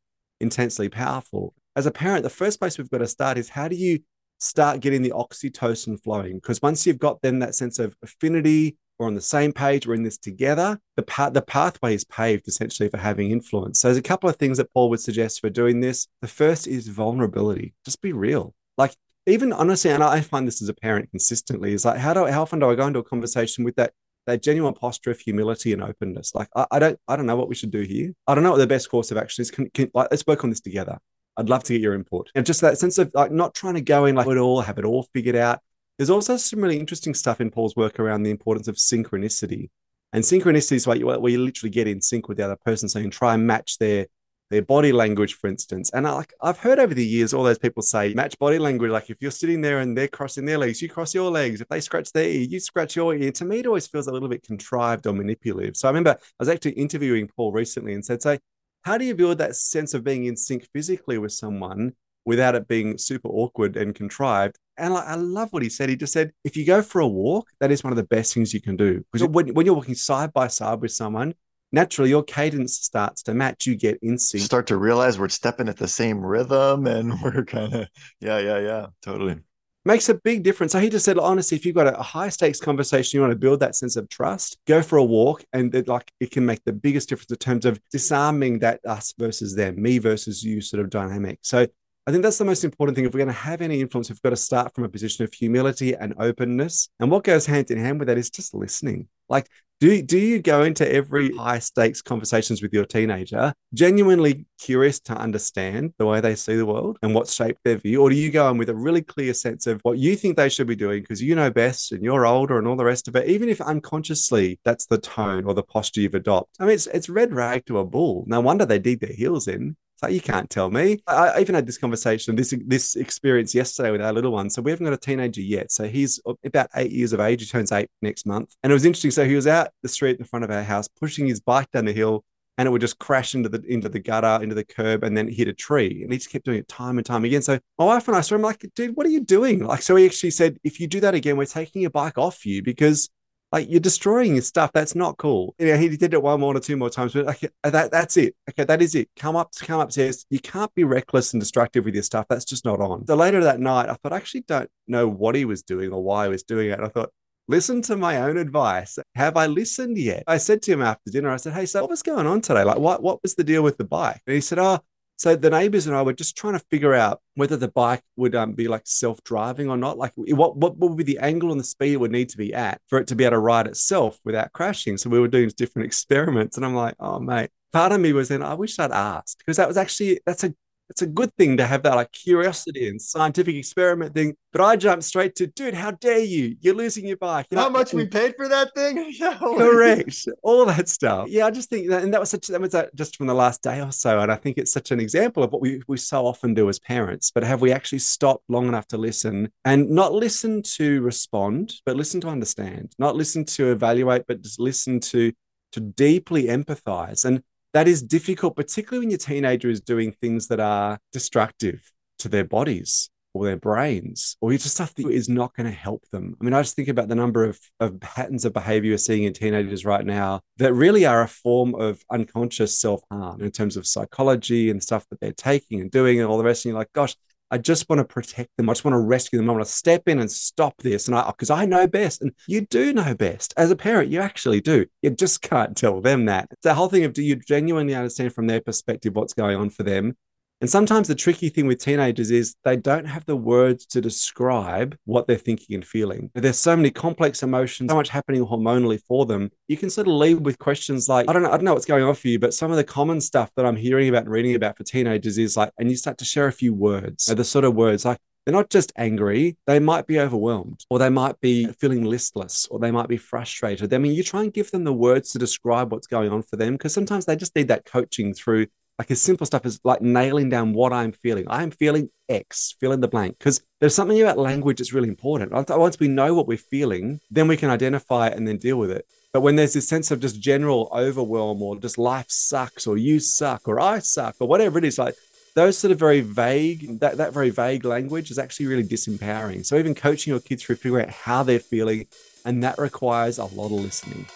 intensely 0.41 0.89
powerful. 0.89 1.55
As 1.77 1.87
a 1.87 1.91
parent, 1.91 2.25
the 2.25 2.31
first 2.31 2.59
place 2.59 2.79
we've 2.79 2.91
got 2.91 2.99
to 2.99 3.07
start 3.07 3.39
is 3.39 3.49
how 3.49 3.69
do 3.69 3.77
you 3.77 4.01
start 4.41 4.81
getting 4.81 5.03
the 5.03 5.11
oxytocin 5.11 6.03
flowing. 6.03 6.37
Because 6.37 6.61
once 6.63 6.87
you've 6.87 6.99
got 6.99 7.23
then 7.23 7.39
that 7.39 7.55
sense 7.55 7.79
of 7.79 7.95
affinity, 8.03 8.77
we're 8.99 9.07
on 9.07 9.15
the 9.15 9.21
same 9.21 9.53
page, 9.53 9.87
we're 9.87 9.95
in 9.95 10.03
this 10.03 10.19
together, 10.19 10.79
the 10.97 11.03
path 11.03 11.33
the 11.33 11.43
pathway 11.43 11.95
is 11.95 12.05
paved 12.05 12.47
essentially 12.49 12.89
for 12.89 12.99
having 12.99 13.31
influence. 13.31 13.81
So 13.81 13.89
there's 13.89 13.97
a 13.97 14.03
couple 14.03 14.29
of 14.29 14.37
things 14.37 14.59
that 14.59 14.73
Paul 14.75 14.91
would 14.91 15.01
suggest 15.01 15.41
for 15.41 15.49
doing 15.49 15.81
this. 15.81 16.07
The 16.21 16.29
first 16.29 16.67
is 16.67 16.89
vulnerability. 16.89 17.75
Just 17.85 18.03
be 18.03 18.13
real. 18.13 18.55
Like 18.77 18.95
even 19.27 19.53
honestly, 19.53 19.91
and 19.91 20.03
I 20.03 20.21
find 20.21 20.47
this 20.47 20.61
as 20.61 20.69
a 20.69 20.75
parent 20.75 21.11
consistently, 21.11 21.73
is 21.73 21.85
like 21.85 21.99
how 21.99 22.13
do 22.13 22.27
how 22.27 22.43
often 22.43 22.59
do 22.59 22.71
I 22.71 22.75
go 22.75 22.87
into 22.87 22.99
a 22.99 23.05
conversation 23.05 23.65
with 23.65 23.77
that 23.77 23.93
that 24.27 24.43
genuine 24.43 24.75
posture 24.75 25.11
of 25.11 25.19
humility 25.19 25.73
and 25.73 25.83
openness. 25.83 26.35
Like 26.35 26.49
I, 26.55 26.67
I, 26.71 26.79
don't 26.79 26.99
I 27.09 27.17
don't 27.17 27.27
know 27.27 27.37
what 27.37 27.49
we 27.49 27.55
should 27.55 27.71
do 27.71 27.81
here. 27.81 28.13
I 28.27 28.35
don't 28.35 28.45
know 28.45 28.53
what 28.53 28.59
the 28.59 28.67
best 28.67 28.91
course 28.91 29.11
of 29.11 29.17
action 29.17 29.43
is. 29.43 29.51
Can, 29.51 29.71
can 29.71 29.91
like, 29.95 30.09
let's 30.11 30.27
work 30.27 30.45
on 30.45 30.51
this 30.51 30.61
together. 30.61 30.99
I'd 31.41 31.49
love 31.49 31.65
to 31.65 31.73
get 31.73 31.81
your 31.81 31.95
input. 31.95 32.31
And 32.35 32.45
just 32.45 32.61
that 32.61 32.77
sense 32.77 32.99
of 32.99 33.11
like 33.15 33.33
not 33.33 33.55
trying 33.55 33.75
to 33.75 33.81
go 33.81 34.05
in 34.05 34.15
like 34.15 34.27
it 34.27 34.37
all, 34.37 34.61
have 34.61 34.79
it 34.79 34.85
all 34.85 35.09
figured 35.15 35.37
out. 35.37 35.61
There's 35.97 36.11
also 36.11 36.37
some 36.37 36.61
really 36.61 36.79
interesting 36.79 37.15
stuff 37.15 37.41
in 37.41 37.51
Paul's 37.51 37.75
work 37.75 37.99
around 37.99 38.25
the 38.25 38.31
importance 38.31 38.69
of 38.69 38.77
synchronicity. 38.77 39.71
And 40.13 40.23
synchronicity 40.23 40.73
is 40.73 40.87
where 40.87 40.97
you, 40.97 41.07
where 41.07 41.33
you 41.33 41.39
literally 41.39 41.71
get 41.71 41.89
in 41.89 42.03
sync 42.03 42.29
with 42.29 42.37
the 42.37 42.45
other 42.45 42.59
person. 42.65 42.91
So 42.91 42.99
you 42.99 43.05
can 43.05 43.11
try 43.11 43.35
and 43.35 43.47
match 43.47 43.79
their 43.79 44.07
their 44.51 44.63
body 44.63 44.91
language, 44.91 45.35
for 45.35 45.47
instance. 45.47 45.91
And 45.95 46.07
I, 46.07 46.13
like 46.13 46.35
I've 46.43 46.59
heard 46.59 46.79
over 46.79 46.93
the 46.93 47.07
years, 47.07 47.33
all 47.33 47.45
those 47.45 47.59
people 47.59 47.83
say 47.83 48.13
match 48.15 48.39
body 48.39 48.59
language. 48.59 48.91
Like 48.91 49.09
if 49.09 49.17
you're 49.21 49.31
sitting 49.31 49.61
there 49.61 49.79
and 49.79 49.97
they're 49.97 50.09
crossing 50.09 50.45
their 50.45 50.59
legs, 50.59 50.83
you 50.83 50.89
cross 50.89 51.15
your 51.15 51.31
legs. 51.31 51.61
If 51.61 51.69
they 51.69 51.81
scratch 51.81 52.13
their 52.13 52.29
ear, 52.29 52.41
you 52.41 52.61
scratch 52.61 52.97
your 52.97 53.15
ear. 53.15 53.31
To 53.33 53.45
me, 53.45 53.61
it 53.61 53.67
always 53.67 53.87
feels 53.87 54.09
a 54.09 54.13
little 54.13 54.29
bit 54.29 54.43
contrived 54.43 55.07
or 55.07 55.13
manipulative. 55.13 55.77
So 55.77 55.87
I 55.89 55.91
remember 55.93 56.11
I 56.11 56.35
was 56.39 56.49
actually 56.49 56.73
interviewing 56.73 57.29
Paul 57.29 57.53
recently 57.53 57.95
and 57.95 58.05
said, 58.05 58.21
"Say, 58.21 58.41
how 58.83 58.99
do 58.99 59.05
you 59.05 59.15
build 59.15 59.39
that 59.39 59.57
sense 59.57 59.95
of 59.95 60.05
being 60.05 60.25
in 60.25 60.37
sync 60.37 60.67
physically 60.73 61.19
with 61.19 61.33
someone 61.33 61.93
without 62.25 62.55
it 62.55 62.69
being 62.69 62.99
super 62.99 63.29
awkward 63.29 63.77
and 63.77 63.95
contrived? 63.95 64.59
And 64.77 64.95
I, 64.95 65.01
I 65.01 65.15
love 65.15 65.53
what 65.53 65.63
he 65.63 65.69
said. 65.69 65.89
He 65.89 65.97
just 65.97 66.13
said, 66.13 66.33
if 66.45 66.57
you 66.57 66.65
go 66.65 66.83
for 66.83 67.01
a 67.01 67.09
walk, 67.09 67.49
that 67.61 67.71
is 67.71 67.85
one 67.85 67.93
of 67.93 67.97
the 67.97 68.05
best 68.05 68.35
things 68.35 68.55
you 68.55 68.61
can 68.61 68.77
do. 68.77 69.05
Because 69.13 69.29
when, 69.29 69.55
when 69.55 69.67
you're 69.67 69.75
walking 69.75 69.95
side 69.95 70.33
by 70.33 70.49
side 70.49 70.81
with 70.81 70.93
someone, 70.93 71.35
naturally 71.73 72.11
your 72.11 72.23
cadence 72.23 72.75
starts 72.75 73.23
to 73.23 73.35
match 73.35 73.67
you 73.67 73.77
get 73.77 73.99
in 74.03 74.19
sync 74.19 74.43
start 74.43 74.67
to 74.67 74.77
realize 74.77 75.19
we're 75.19 75.29
stepping 75.29 75.69
at 75.69 75.77
the 75.77 75.87
same 75.89 76.21
rhythm 76.21 76.87
and 76.87 77.15
we're 77.23 77.45
kind 77.45 77.73
of 77.75 77.89
yeah 78.21 78.39
yeah 78.39 78.59
yeah 78.59 78.87
totally 79.03 79.37
makes 79.85 80.09
a 80.09 80.15
big 80.15 80.43
difference. 80.43 80.73
So 80.73 80.81
he 80.81 80.91
just 80.91 81.05
said, 81.05 81.19
honestly, 81.19 81.57
if 81.57 81.65
you've 81.65 81.75
got 81.75 81.87
a 81.87 82.03
high 82.03 82.29
stakes 82.29 82.61
conversation, 82.61 83.17
you 83.17 83.23
want 83.23 83.33
to 83.33 83.39
build 83.39 83.61
that 83.61 83.75
sense 83.75 83.97
of 83.97 84.09
trust, 84.09 84.59
go 84.67 84.83
for 84.83 84.99
a 84.99 85.05
walk, 85.05 85.45
and 85.53 85.75
it, 85.75 85.89
like 85.89 86.11
it 86.21 86.31
can 86.31 86.45
make 86.45 86.63
the 86.65 86.73
biggest 86.73 87.09
difference 87.09 87.31
in 87.31 87.39
terms 87.39 87.65
of 87.65 87.81
disarming 87.91 88.59
that 88.61 88.81
us 88.87 89.15
versus 89.19 89.55
them, 89.55 89.81
me 89.81 89.99
versus 89.99 90.45
you 90.45 90.61
sort 90.61 90.83
of 90.83 90.91
dynamic. 90.91 91.39
So 91.43 91.67
I 92.07 92.11
think 92.13 92.23
that's 92.23 92.39
the 92.39 92.45
most 92.45 92.65
important 92.65 92.97
thing. 92.97 93.05
If 93.05 93.15
we're 93.15 93.19
going 93.19 93.29
to 93.29 93.35
have 93.35 93.61
any 93.61 93.81
influence, 93.81 94.09
we've 94.09 94.23
got 94.23 94.31
to 94.31 94.37
start 94.37 94.75
from 94.75 94.85
a 94.85 94.89
position 94.89 95.25
of 95.25 95.33
humility 95.33 95.95
and 95.95 96.15
openness. 96.19 96.89
And 96.99 97.11
what 97.11 97.25
goes 97.25 97.47
hand 97.47 97.71
in 97.71 97.79
hand 97.79 97.99
with 97.99 98.09
that 98.09 98.19
is 98.19 98.31
just 98.31 98.55
listening. 98.55 99.09
Like 99.29 99.49
do, 99.81 100.03
do 100.03 100.19
you 100.19 100.41
go 100.41 100.63
into 100.63 100.91
every 100.91 101.31
mm. 101.31 101.39
high 101.39 101.59
stakes 101.59 102.03
conversations 102.03 102.61
with 102.63 102.73
your 102.73 102.85
teenager 102.85 103.55
genuinely 103.73 104.45
curious 104.61 105.01
to 105.01 105.15
understand 105.15 105.95
the 105.97 106.05
way 106.05 106.21
they 106.21 106.35
see 106.35 106.55
the 106.55 106.67
world 106.67 106.99
and 107.03 107.15
what 107.15 107.29
shaped 107.29 107.61
their 107.65 107.77
view? 107.77 108.03
Or 108.03 108.11
do 108.11 108.17
you 108.17 108.31
go 108.31 108.51
in 108.51 108.59
with 108.59 108.69
a 108.69 108.75
really 108.75 109.01
clear 109.01 109.33
sense 109.33 109.67
of 109.67 109.81
what 109.83 109.99
you 109.99 110.17
think 110.17 110.37
they 110.37 110.51
should 110.51 110.67
be 110.67 110.77
doing 110.77 111.01
because 111.01 111.23
you 111.23 111.35
know 111.35 111.51
best 111.51 111.93
and 111.93 112.05
you're 112.05 112.27
older 112.27 112.59
and 112.59 112.69
all 112.69 112.77
the 112.77 112.85
rest 112.85 113.09
of 113.09 113.17
it, 113.17 113.27
even 113.29 113.49
if 113.49 113.61
unconsciously 113.63 114.61
that's 114.65 114.85
the 114.87 114.99
tone 114.99 115.45
or 115.47 115.55
the 115.55 115.63
posture 115.63 116.03
you've 116.03 116.15
adopted? 116.15 116.63
I 116.63 116.67
mean, 116.67 116.75
it's, 116.75 116.87
it's 116.89 117.09
red 117.09 117.33
rag 117.33 117.65
to 117.67 117.79
a 117.79 117.85
bull. 117.85 118.25
No 118.27 118.41
wonder 118.41 118.67
they 118.67 118.79
dig 118.79 119.01
their 119.01 119.15
heels 119.15 119.49
in. 119.49 119.77
So 120.01 120.09
you 120.09 120.23
can't 120.23 120.49
tell 120.49 120.71
me. 120.71 121.03
I, 121.07 121.29
I, 121.29 121.41
even 121.41 121.55
had 121.55 121.67
this 121.67 121.77
conversation, 121.77 122.35
this 122.35 122.55
this 122.67 122.97
experience 122.97 123.55
yesterday 123.55 123.91
with 123.91 124.01
our 124.01 124.15
little 124.15 124.33
one. 124.33 124.49
So 124.49 124.63
we 124.63 124.71
haven't 124.71 124.87
got 124.87 124.95
a 124.95 124.97
teenager 124.97 125.43
yet. 125.43 125.71
So 125.71 125.89
he's 125.89 126.19
about 126.43 126.71
eight 126.75 126.91
years 126.91 127.13
of 127.13 127.21
age. 127.21 127.43
He 127.43 127.47
turns 127.47 127.71
eight 127.71 127.91
next 128.01 128.25
month. 128.25 128.57
And 128.63 128.73
it 128.73 128.75
was 128.75 128.87
interesting. 128.87 129.11
So 129.11 129.27
he 129.27 129.35
was 129.35 129.47
out 129.47 129.69
the 129.83 129.91
street 129.91 130.19
in 130.19 130.25
front 130.25 130.47
of 130.47 130.51
our 130.51 130.63
house, 130.63 130.89
pushing 130.89 131.27
his 131.27 131.41
bike 131.41 131.71
down 131.71 131.85
the 131.85 131.93
hill. 131.93 132.25
and 132.57 132.67
it 132.67 132.71
would 132.71 132.81
just 132.81 132.99
crash 132.99 133.35
into 133.35 133.49
the 133.49 133.63
into 133.67 133.89
the 133.89 134.01
gutter, 134.01 134.43
into 134.43 134.55
the 134.55 134.65
curb, 134.65 135.03
and 135.03 135.17
then 135.17 135.29
hit 135.29 135.49
a 135.49 135.53
tree. 135.53 136.03
And 136.03 136.13
he 136.13 136.19
just 136.19 136.31
kept 136.31 136.45
doing 136.45 136.59
it 136.59 136.69
time 136.69 136.99
and 136.99 137.07
time 137.07 137.25
again. 137.25 137.43
So 137.43 137.59
my 137.79 137.85
wife 137.85 138.09
and 138.09 138.17
I 138.17 138.21
saw 138.21 138.35
him 138.35 138.43
like, 138.43 138.65
dude, 138.75 138.97
what 138.97 139.07
are 139.07 139.11
you 139.11 139.21
doing? 139.21 139.65
Like, 139.65 139.83
so 139.83 139.97
he 139.97 140.07
actually 140.07 140.31
said, 140.31 140.59
if 140.65 140.81
you 140.81 140.87
do 140.87 141.01
that 141.01 141.15
again, 141.15 141.37
we're 141.37 141.47
taking 141.47 141.83
your 141.83 141.91
bike 141.91 142.19
off 142.19 142.45
you 142.45 142.63
because 142.63 143.09
like 143.53 143.69
you're 143.69 143.81
destroying 143.81 144.35
your 144.35 144.43
stuff. 144.43 144.71
That's 144.73 144.95
not 144.95 145.17
cool. 145.17 145.55
Yeah, 145.59 145.77
he 145.77 145.97
did 145.97 146.15
it 146.15 146.23
one 146.23 146.41
more 146.41 146.57
or 146.57 146.61
two 146.61 146.77
more 146.77 146.91
times, 146.91 147.13
but 147.13 147.27
like 147.27 147.51
uh, 147.65 147.71
that, 147.71 147.91
that's 147.91 148.17
it. 148.17 148.37
Okay, 148.49 148.65
that 148.65 148.81
is 148.81 148.95
it. 148.95 149.09
Come 149.17 149.37
up, 149.37 149.51
to 149.53 149.65
come 149.65 149.81
upstairs. 149.81 150.25
You 150.31 150.41
can't 150.41 150.73
be 150.75 150.85
reckless 150.85 151.33
and 151.33 151.41
destructive 151.41 151.85
with 151.85 151.95
your 151.95 152.03
stuff. 152.03 152.27
That's 152.29 152.45
just 152.45 152.65
not 152.65 152.81
on. 152.81 153.07
So 153.07 153.15
later 153.17 153.43
that 153.45 153.61
night, 153.61 153.89
I 153.89 153.95
thought 153.95 154.13
I 154.13 154.17
actually 154.17 154.43
don't 154.43 154.71
know 154.87 155.09
what 155.09 155.35
he 155.35 155.45
was 155.45 155.63
doing 155.63 155.93
or 155.93 156.03
why 156.03 156.25
he 156.25 156.31
was 156.31 156.45
doing 156.45 156.71
it. 156.71 156.79
And 156.79 156.85
I 156.85 156.89
thought, 156.89 157.11
listen 157.49 157.83
to 157.83 157.97
my 157.97 158.19
own 158.19 158.37
advice. 158.37 158.99
Have 159.17 159.37
I 159.37 159.47
listened 159.47 159.99
yet? 159.99 160.23
I 160.27 160.37
said 160.37 160.63
to 160.63 160.73
him 160.73 160.83
after 160.83 161.11
dinner, 161.11 161.31
I 161.31 161.37
said, 161.37 161.53
Hey, 161.53 161.67
so 161.67 161.81
what 161.81 161.91
was 161.91 162.03
going 162.03 162.27
on 162.27 162.41
today? 162.41 162.63
Like, 162.63 162.79
what, 162.79 163.03
what 163.03 163.23
was 163.23 163.35
the 163.35 163.45
deal 163.45 163.63
with 163.63 163.77
the 163.77 163.85
bike? 163.85 164.21
And 164.27 164.35
he 164.35 164.41
said, 164.41 164.59
Oh, 164.59 164.79
so 165.21 165.37
the 165.37 165.51
neighbors 165.51 165.87
and 165.87 165.95
I 165.95 166.01
were 166.01 166.15
just 166.15 166.35
trying 166.35 166.55
to 166.55 166.65
figure 166.71 166.95
out 166.95 167.21
whether 167.35 167.55
the 167.55 167.69
bike 167.69 168.03
would 168.17 168.35
um, 168.35 168.55
be 168.55 168.69
like 168.69 168.85
self-driving 168.87 169.69
or 169.69 169.77
not. 169.77 169.99
Like 169.99 170.15
what, 170.17 170.57
what 170.57 170.79
would 170.79 170.97
be 170.97 171.05
the 171.05 171.19
angle 171.19 171.51
and 171.51 171.61
the 171.61 171.65
speed 171.65 171.93
it 171.93 171.97
would 171.99 172.11
need 172.11 172.31
to 172.31 172.39
be 172.39 172.55
at 172.55 172.81
for 172.87 172.99
it 172.99 173.07
to 173.09 173.15
be 173.15 173.25
able 173.25 173.33
to 173.33 173.39
ride 173.39 173.67
itself 173.67 174.19
without 174.25 174.55
crashing. 174.55 174.97
So 174.97 175.11
we 175.11 175.21
were 175.21 175.29
doing 175.29 175.51
different 175.55 175.85
experiments. 175.89 176.57
And 176.57 176.65
I'm 176.65 176.75
like, 176.75 176.95
oh 176.99 177.19
mate, 177.19 177.51
part 177.71 177.93
of 177.93 178.01
me 178.01 178.15
was 178.15 178.29
then 178.29 178.43
I 178.43 178.55
wish 178.55 178.79
I'd 178.79 178.93
asked 178.93 179.37
because 179.37 179.59
that 179.59 179.69
was 179.69 179.77
actually 179.77 180.21
that's 180.25 180.43
a 180.43 180.55
it's 180.91 181.03
a 181.03 181.07
good 181.07 181.35
thing 181.37 181.57
to 181.57 181.67
have 181.67 181.85
that 181.85 181.95
like 181.95 182.11
curiosity 182.11 182.89
and 182.89 183.01
scientific 183.01 183.55
experiment 183.55 184.13
thing. 184.13 184.37
But 184.53 184.63
I 184.63 184.75
jumped 184.75 185.05
straight 185.05 185.37
to, 185.37 185.47
dude, 185.47 185.75
how 185.75 185.93
dare 185.93 186.19
you? 186.19 186.57
You're 186.61 186.75
losing 186.75 187.07
your 187.07 187.17
bike. 187.17 187.47
You 187.51 187.57
know, 187.57 187.63
how 187.63 187.69
much 187.69 187.95
we 187.95 188.07
paid 188.07 188.35
for 188.37 188.49
that 188.49 188.75
thing? 188.75 189.15
correct. 189.39 190.29
All 190.43 190.67
that 190.67 190.89
stuff. 190.89 191.29
Yeah, 191.29 191.47
I 191.47 191.53
just 191.53 191.71
think 191.71 191.89
that, 191.89 192.03
and 192.03 192.13
that 192.13 192.19
was 192.19 192.31
such 192.31 192.49
that 192.49 192.61
was 192.61 192.75
uh, 192.75 192.89
just 192.97 193.17
from 193.17 193.29
the 193.29 193.35
last 193.35 193.63
day 193.63 193.81
or 193.81 193.93
so. 193.93 194.19
And 194.19 194.33
I 194.33 194.35
think 194.35 194.59
it's 194.59 194.73
such 194.73 194.91
an 194.91 194.99
example 194.99 195.45
of 195.45 195.53
what 195.53 195.63
we, 195.63 195.81
we 195.87 195.97
so 195.97 196.27
often 196.27 196.55
do 196.55 196.69
as 196.69 196.81
parents. 196.81 197.31
But 197.31 197.45
have 197.45 197.61
we 197.61 197.73
actually 197.73 198.01
stopped 198.01 198.45
long 198.49 198.67
enough 198.67 198.89
to 198.89 198.99
listen 198.99 199.53
and 199.65 199.89
not 199.91 200.13
listen 200.13 200.61
to 200.63 201.01
respond, 201.03 201.75
but 201.87 201.95
listen 201.95 202.21
to 202.23 202.29
understand, 202.29 202.93
not 202.99 203.15
listen 203.15 203.45
to 203.45 203.71
evaluate, 203.71 204.27
but 204.27 204.43
just 204.43 204.59
listen 204.59 204.99
to 205.01 205.33
to 205.73 205.81
deeply 205.81 206.45
empathize. 206.45 207.25
And 207.25 207.43
that 207.73 207.89
is 207.89 208.03
difficult, 208.03 208.57
particularly 208.57 209.07
when 209.07 209.11
your 209.11 209.19
teenager 209.19 209.69
is 209.69 209.81
doing 209.81 210.13
things 210.13 210.49
that 210.49 210.61
are 210.61 210.99
destructive 211.13 211.91
to 212.19 212.29
their 212.29 212.45
bodies 212.45 213.11
or 213.33 213.45
their 213.45 213.57
brains, 213.57 214.37
or 214.41 214.51
just 214.51 214.71
stuff 214.71 214.93
that 214.95 215.09
is 215.09 215.29
not 215.29 215.55
going 215.55 215.67
to 215.67 215.73
help 215.73 216.05
them. 216.11 216.37
I 216.41 216.45
mean, 216.45 216.53
I 216.53 216.63
just 216.63 216.75
think 216.75 216.89
about 216.89 217.07
the 217.07 217.15
number 217.15 217.45
of, 217.45 217.61
of 217.79 218.01
patterns 218.01 218.45
of 218.45 218.53
behavior 218.53 218.91
we're 218.91 218.99
seeing 218.99 219.23
in 219.23 219.33
teenagers 219.33 219.85
right 219.85 220.05
now 220.05 220.41
that 220.57 220.75
really 220.75 221.07
are 221.07 221.23
a 221.23 221.29
form 221.29 221.77
of 221.77 222.03
unconscious 222.11 222.81
self 222.81 223.03
harm 223.09 223.41
in 223.41 223.53
terms 223.53 223.77
of 223.77 223.87
psychology 223.87 224.69
and 224.69 224.83
stuff 224.83 225.07
that 225.11 225.21
they're 225.21 225.33
taking 225.33 225.81
and 225.81 225.93
doing 225.93 226.19
and 226.19 226.29
all 226.29 226.39
the 226.39 226.45
rest. 226.45 226.65
And 226.65 226.71
you're 226.71 226.81
like, 226.81 226.93
gosh, 226.93 227.15
I 227.51 227.59
just 227.59 227.89
want 227.89 227.99
to 227.99 228.05
protect 228.05 228.57
them. 228.57 228.69
I 228.69 228.73
just 228.73 228.85
want 228.85 228.95
to 228.95 229.01
rescue 229.01 229.39
them. 229.39 229.51
I 229.51 229.53
want 229.53 229.65
to 229.65 229.71
step 229.71 230.09
in 230.09 230.21
and 230.21 230.31
stop 230.31 230.77
this. 230.79 231.09
And 231.09 231.17
I, 231.17 231.27
because 231.27 231.51
I 231.51 231.67
know 231.67 231.87
best. 231.87 232.23
And 232.23 232.33
you 232.47 232.63
do 232.63 232.93
know 232.93 233.15
best. 233.15 233.53
As 233.57 233.71
a 233.71 233.77
parent, 233.77 234.11
you 234.11 234.21
actually 234.21 234.61
do. 234.61 234.87
You 235.03 235.11
just 235.11 235.43
can't 235.43 235.77
tell 235.77 236.01
them 236.01 236.27
that. 236.27 236.49
It's 236.53 236.63
the 236.63 236.75
whole 236.75 236.89
thing 236.89 237.05
of 237.05 237.13
do 237.13 237.23
you 237.23 237.37
genuinely 237.37 237.95
understand 237.95 238.33
from 238.33 238.47
their 238.47 238.61
perspective 238.61 239.15
what's 239.15 239.35
going 239.35 239.57
on 239.57 239.71
for 239.71 239.83
them? 239.83 240.17
And 240.61 240.69
sometimes 240.69 241.09
the 241.09 241.15
tricky 241.15 241.49
thing 241.49 241.67
with 241.67 241.79
teenagers 241.79 242.31
is 242.31 242.55
they 242.65 242.77
don't 242.77 243.07
have 243.07 243.25
the 243.25 243.37
words 243.37 243.87
to 243.87 244.01
describe 244.01 244.95
what 245.07 245.27
they're 245.27 245.37
thinking 245.37 245.75
and 245.75 245.85
feeling. 245.85 246.31
There's 246.35 246.59
so 246.59 246.77
many 246.77 246.91
complex 246.91 247.43
emotions, 247.43 247.91
so 247.91 247.97
much 247.97 248.11
happening 248.11 248.45
hormonally 248.45 249.01
for 249.01 249.25
them. 249.25 249.51
You 249.69 249.79
can 249.79 249.89
sort 249.89 250.07
of 250.07 250.15
lead 250.15 250.45
with 250.45 250.59
questions 250.59 251.09
like, 251.09 251.31
I 251.31 251.33
don't 251.33 251.43
know, 251.43 251.49
I 251.49 251.57
don't 251.57 251.65
know 251.65 251.73
what's 251.73 251.87
going 251.87 252.05
on 252.05 252.15
for 252.15 252.29
you, 252.29 252.39
but 252.39 252.53
some 252.53 252.71
of 252.71 252.77
the 252.77 252.85
common 252.85 253.23
stuff 253.23 253.51
that 253.57 253.65
I'm 253.65 253.77
hearing 253.77 254.11
about 254.11 254.25
and 254.25 254.31
reading 254.31 254.55
about 254.55 254.77
for 254.77 254.85
teenagers 254.85 255.39
is 255.39 255.57
like, 255.57 255.71
and 255.79 255.91
you 255.91 255.97
start 255.97 256.19
to 256.19 256.27
share 256.27 256.47
a 256.47 256.53
few 256.53 256.75
words, 256.75 257.25
the 257.25 257.43
sort 257.43 257.65
of 257.65 257.75
words 257.75 258.05
like, 258.05 258.19
they're 258.45 258.55
not 258.55 258.71
just 258.71 258.93
angry, 258.97 259.57
they 259.67 259.79
might 259.79 260.07
be 260.07 260.19
overwhelmed, 260.19 260.85
or 260.89 260.99
they 260.99 261.11
might 261.11 261.39
be 261.41 261.67
feeling 261.67 262.05
listless, 262.05 262.67
or 262.71 262.79
they 262.79 262.91
might 262.91 263.09
be 263.09 263.19
frustrated. 263.19 263.93
I 263.93 263.99
mean, 263.99 264.15
you 264.15 264.23
try 264.23 264.43
and 264.43 264.53
give 264.53 264.71
them 264.71 264.85
the 264.85 264.93
words 264.93 265.33
to 265.33 265.39
describe 265.39 265.93
what's 265.93 266.07
going 266.07 266.33
on 266.33 266.43
for 266.43 266.57
them 266.57 266.73
because 266.73 266.95
sometimes 266.95 267.27
they 267.27 267.37
just 267.37 267.55
need 267.55 267.69
that 267.69 267.85
coaching 267.85 268.33
through 268.33 268.67
like 269.01 269.11
as 269.11 269.23
simple 269.23 269.47
stuff 269.47 269.65
as 269.65 269.81
like 269.83 270.03
nailing 270.03 270.51
down 270.51 270.75
what 270.75 270.93
I'm 270.93 271.13
feeling. 271.13 271.47
I'm 271.49 271.71
feeling 271.71 272.11
X, 272.29 272.75
fill 272.79 272.93
in 272.93 273.01
the 273.01 273.09
blank. 273.09 273.39
Because 273.39 273.63
there's 273.81 273.95
something 273.95 274.21
about 274.21 274.37
language 274.37 274.77
that's 274.77 274.93
really 274.93 275.09
important. 275.09 275.53
Once 275.53 275.99
we 275.99 276.07
know 276.07 276.35
what 276.35 276.47
we're 276.47 276.59
feeling, 276.59 277.19
then 277.31 277.49
we 277.49 277.57
can 277.57 277.71
identify 277.71 278.27
it 278.27 278.37
and 278.37 278.47
then 278.47 278.59
deal 278.59 278.77
with 278.77 278.91
it. 278.91 279.07
But 279.33 279.41
when 279.41 279.57
there's 279.57 279.73
this 279.73 279.89
sense 279.89 280.11
of 280.11 280.21
just 280.21 280.39
general 280.39 280.91
overwhelm 280.93 281.63
or 281.63 281.81
just 281.81 281.97
life 281.97 282.27
sucks 282.29 282.87
or 282.87 282.99
you 282.99 283.21
suck 283.21 283.67
or 283.67 283.81
I 283.81 284.01
suck 284.01 284.37
or 284.39 284.47
whatever 284.47 284.79
it 284.79 284.85
is, 284.85 284.99
like 284.99 285.15
those 285.55 285.79
sort 285.79 285.93
of 285.93 285.99
very 285.99 286.21
vague, 286.21 287.01
that, 287.01 287.17
that 287.17 287.33
very 287.33 287.49
vague 287.49 287.87
language 287.87 288.31
is 288.31 288.39
actually 288.39 288.67
really 288.67 288.85
disempowering. 288.85 289.65
So 289.65 289.79
even 289.79 289.95
coaching 289.95 290.31
your 290.31 290.41
kids 290.41 290.63
through 290.63 290.77
figuring 290.77 291.07
out 291.07 291.15
how 291.15 291.43
they're 291.43 291.59
feeling, 291.59 292.07
and 292.45 292.63
that 292.65 292.77
requires 292.77 293.39
a 293.39 293.47
lot 293.47 293.73
of 293.75 293.81
listening. 293.81 294.27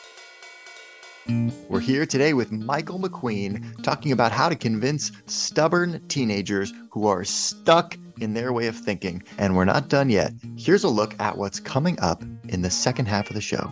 We're 1.27 1.81
here 1.81 2.05
today 2.05 2.35
with 2.35 2.53
Michael 2.53 2.99
McQueen 2.99 3.83
talking 3.83 4.13
about 4.13 4.31
how 4.31 4.51
to 4.51 4.55
convince 4.55 5.11
stubborn 5.27 6.07
teenagers 6.09 6.73
who 6.91 7.07
are 7.07 7.25
stuck 7.25 7.97
in 8.21 8.35
their 8.35 8.53
way 8.53 8.67
of 8.67 8.77
thinking. 8.77 9.23
And 9.39 9.57
we're 9.57 9.65
not 9.65 9.89
done 9.89 10.11
yet. 10.11 10.33
Here's 10.59 10.85
a 10.85 10.89
look 10.89 11.19
at 11.21 11.39
what's 11.39 11.61
coming 11.61 11.99
up 12.01 12.23
in 12.49 12.61
the 12.61 12.71
second 12.71 13.07
half 13.07 13.31
of 13.31 13.35
the 13.35 13.41
show. 13.41 13.71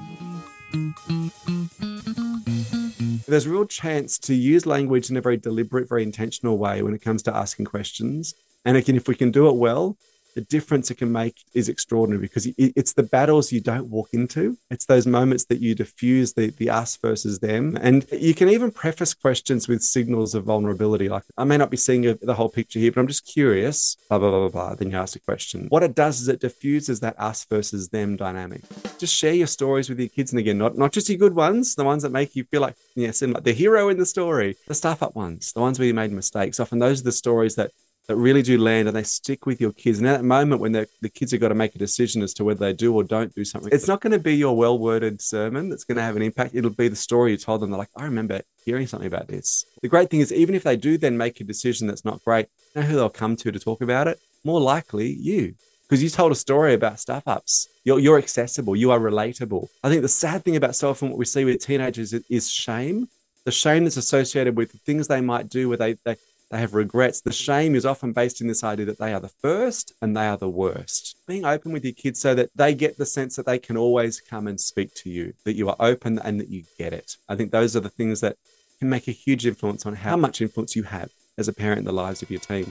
There's 3.27 3.47
a 3.47 3.51
real 3.51 3.67
chance 3.67 4.19
to 4.21 4.35
use 4.35 4.65
language 4.65 5.11
in 5.11 5.19
a 5.19 5.21
very 5.21 5.37
deliberate, 5.37 5.89
very 5.89 6.03
intentional 6.03 6.57
way 6.57 6.83
when 6.83 6.95
it 6.95 7.03
comes 7.03 7.23
to 7.25 7.37
asking 7.37 7.67
questions. 7.67 8.35
And 8.65 8.79
again, 8.79 8.97
if 8.97 9.09
we 9.09 9.15
can 9.15 9.31
do 9.31 9.49
it 9.49 9.57
well, 9.57 9.99
the 10.35 10.41
difference 10.43 10.91
it 10.91 10.97
can 10.97 11.13
make 11.13 11.37
is 11.55 11.69
extraordinary 11.69 12.21
because 12.21 12.49
it's 12.57 12.93
the 12.93 13.03
battles 13.03 13.53
you 13.53 13.61
don't 13.61 13.89
walk 13.89 14.11
into. 14.13 14.57
It's 14.71 14.87
those 14.87 15.07
moments 15.07 15.45
that 15.47 15.61
you 15.61 15.75
diffuse 15.75 16.33
the, 16.33 16.51
the 16.51 16.71
us 16.71 16.97
versus 16.97 17.39
them. 17.39 17.77
And 17.81 18.07
you 18.13 18.35
can 18.35 18.49
even 18.49 18.71
preface 18.71 19.15
questions 19.15 19.69
with 19.69 19.83
signals 19.83 20.35
of 20.35 20.45
vulnerability. 20.45 21.09
Like, 21.09 21.25
I 21.37 21.45
may 21.45 21.57
not 21.57 21.71
be 21.71 21.77
seeing 21.77 22.03
the 22.03 22.35
whole 22.35 22.49
picture 22.49 22.79
here, 22.79 22.93
but 22.93 23.01
I'm 23.01 23.07
just 23.07 23.27
curious, 23.27 23.97
blah, 24.09 24.19
blah, 24.19 24.31
blah, 24.31 24.49
blah, 24.49 24.49
blah. 24.49 24.75
Then 24.75 24.91
you 24.91 24.97
ask 24.97 25.17
a 25.17 25.21
question. 25.21 25.67
What 25.69 25.83
it 25.83 25.95
does 25.95 26.21
is 26.21 26.29
it 26.29 26.41
diffuses 26.41 27.01
that 27.01 27.19
us 27.19 27.45
versus 27.45 27.89
them 27.89 28.17
dynamic. 28.17 28.63
Just 28.99 29.15
share 29.15 29.35
your 29.35 29.47
stories 29.47 29.89
with 29.89 29.99
your 29.99 30.09
kids. 30.09 30.33
And 30.33 30.41
again, 30.41 30.59
not, 30.59 30.77
not 30.77 30.93
just 30.93 31.09
your 31.09 31.19
good 31.19 31.35
ones, 31.35 31.75
the 31.75 31.85
ones 31.85 32.03
that 32.03 32.13
make 32.13 32.35
you 32.35 32.45
feel 32.45 32.61
like, 32.61 32.77
yeah, 32.95 33.11
seem 33.11 33.33
like 33.33 33.45
the 33.45 33.53
hero 33.53 33.89
in 33.89 33.99
the 33.99 34.07
story, 34.07 34.57
the 34.67 34.75
stuff 34.75 35.03
up 35.03 35.15
ones, 35.15 35.53
the 35.53 35.61
ones 35.61 35.79
where 35.79 35.87
you 35.87 35.95
made 35.95 36.13
mistakes. 36.13 36.61
Often 36.61 36.79
those 36.79 37.01
are 37.01 37.05
the 37.05 37.13
stories 37.13 37.57
that 37.57 37.71
that 38.09 38.17
really 38.17 38.43
do 38.43 38.59
land 38.59 38.89
and 38.89 38.97
they 38.97 39.03
stick 39.03 39.47
with 39.47 39.61
your 39.61 39.73
kids. 39.73 39.99
And 39.99 40.09
at 40.09 40.19
that 40.19 40.25
moment 40.25 40.61
when 40.61 40.73
the 40.73 41.09
kids 41.09 41.33
have 41.33 41.41
got 41.41 41.49
to 41.49 41.55
make 41.55 41.75
a 41.75 41.79
decision 41.79 42.23
as 42.23 42.35
to 42.35 42.45
whether 42.45 42.59
they 42.59 42.73
do 42.73 42.95
or 42.95 43.05
don't 43.05 43.35
do 43.35 43.45
something, 43.45 43.71
it's 43.73 43.89
not 43.89 44.01
going 44.01 44.13
to 44.13 44.19
be 44.19 44.35
your 44.35 44.57
well 44.57 44.79
worded 44.79 45.21
sermon 45.21 45.69
that's 45.69 45.85
going 45.85 45.97
to 45.97 46.03
have 46.03 46.17
an 46.17 46.23
impact. 46.23 46.55
It'll 46.55 46.71
be 46.71 46.89
the 46.89 46.97
story 46.97 47.33
you 47.33 47.37
told 47.37 47.61
them. 47.61 47.71
They're 47.71 47.79
like, 47.79 47.91
I 47.97 48.05
remember 48.05 48.43
hearing 48.65 48.87
something 48.87 49.07
about 49.07 49.29
this. 49.29 49.65
The 49.83 49.89
great 49.89 50.11
thing 50.11 50.21
is, 50.21 50.33
even 50.33 50.55
if 50.55 50.65
they 50.65 50.77
do 50.77 50.99
then 50.99 51.17
make 51.17 51.41
a 51.41 51.45
decision 51.45 51.87
that's 51.87 52.05
not 52.05 52.25
great, 52.25 52.49
you 52.75 52.83
know 52.83 52.87
who 52.87 52.97
they'll 52.97 53.09
come 53.09 53.37
to 53.37 53.53
to 53.53 53.59
talk 53.59 53.83
about 53.83 54.09
it? 54.09 54.19
More 54.45 54.61
likely 54.61 55.13
you. 55.13 55.55
Because 55.89 56.03
you 56.03 56.09
told 56.09 56.33
a 56.33 56.37
story 56.37 56.73
about 56.73 57.01
stuff 57.01 57.23
ups. 57.27 57.69
You're, 57.85 57.99
you're 57.99 58.19
accessible. 58.19 58.75
You 58.75 58.93
are 58.93 58.99
relatable. 58.99 59.69
I 59.85 59.91
think 59.91 60.01
the 60.01 60.09
sad 60.09 60.43
thing 60.43 60.57
about 60.57 60.75
so 60.75 60.89
often 60.89 61.11
what 61.11 61.19
we 61.19 61.27
see 61.27 61.45
with 61.45 61.65
teenagers 61.65 62.15
is, 62.15 62.25
is 62.31 62.51
shame 62.51 63.09
the 63.45 63.53
shame 63.53 63.85
that's 63.85 63.97
associated 63.97 64.57
with 64.57 64.73
the 64.73 64.79
things 64.79 65.09
they 65.09 65.21
might 65.21 65.49
do 65.49 65.69
where 65.69 65.79
they, 65.79 65.95
they 66.05 66.17
they 66.53 66.59
have 66.59 66.75
regrets. 66.75 67.23
The 67.23 67.33
shame 67.33 67.75
is 67.75 67.87
often 67.87 68.13
based 68.13 68.43
in 68.43 68.47
this 68.47 68.63
idea 68.63 68.85
that 68.85 68.99
they 68.99 69.15
are 69.15 69.21
the 69.21 69.33
first 69.41 69.95
and 70.03 70.15
they 70.15 70.27
are 70.27 70.37
the 70.37 70.51
worst. 70.51 71.17
Being 71.27 71.47
open 71.47 71.73
with 71.73 71.83
your 71.83 71.95
kids 71.95 72.21
so 72.21 72.35
that 72.35 72.51
they 72.55 72.75
get 72.75 72.99
the 72.99 73.07
sense 73.07 73.37
that 73.37 73.47
they 73.47 73.59
can 73.59 73.79
always 73.79 74.21
come 74.21 74.47
and 74.47 74.61
speak 74.61 74.93
to 74.97 75.09
you, 75.09 75.33
that 75.47 75.57
you 75.57 75.71
are 75.71 75.77
open 75.81 76.19
and 76.19 76.39
that 76.41 76.51
you 76.51 76.65
get 76.77 76.93
it. 76.93 77.17
I 77.27 77.37
think 77.37 77.53
those 77.53 77.75
are 77.75 77.81
the 77.81 77.89
things 77.89 78.21
that 78.21 78.37
can 78.79 78.91
make 78.91 79.09
a 79.09 79.13
huge 79.13 79.47
influence 79.47 79.87
on 79.87 79.95
how 79.95 80.15
much 80.15 80.43
influence 80.43 80.77
you 80.77 80.83
have 80.83 81.11
as 81.39 81.49
a 81.49 81.55
parent 81.55 81.79
in 81.79 81.85
the 81.87 81.93
lives 81.93 82.21
of 82.21 82.31
your 82.31 82.41
team. 82.41 82.71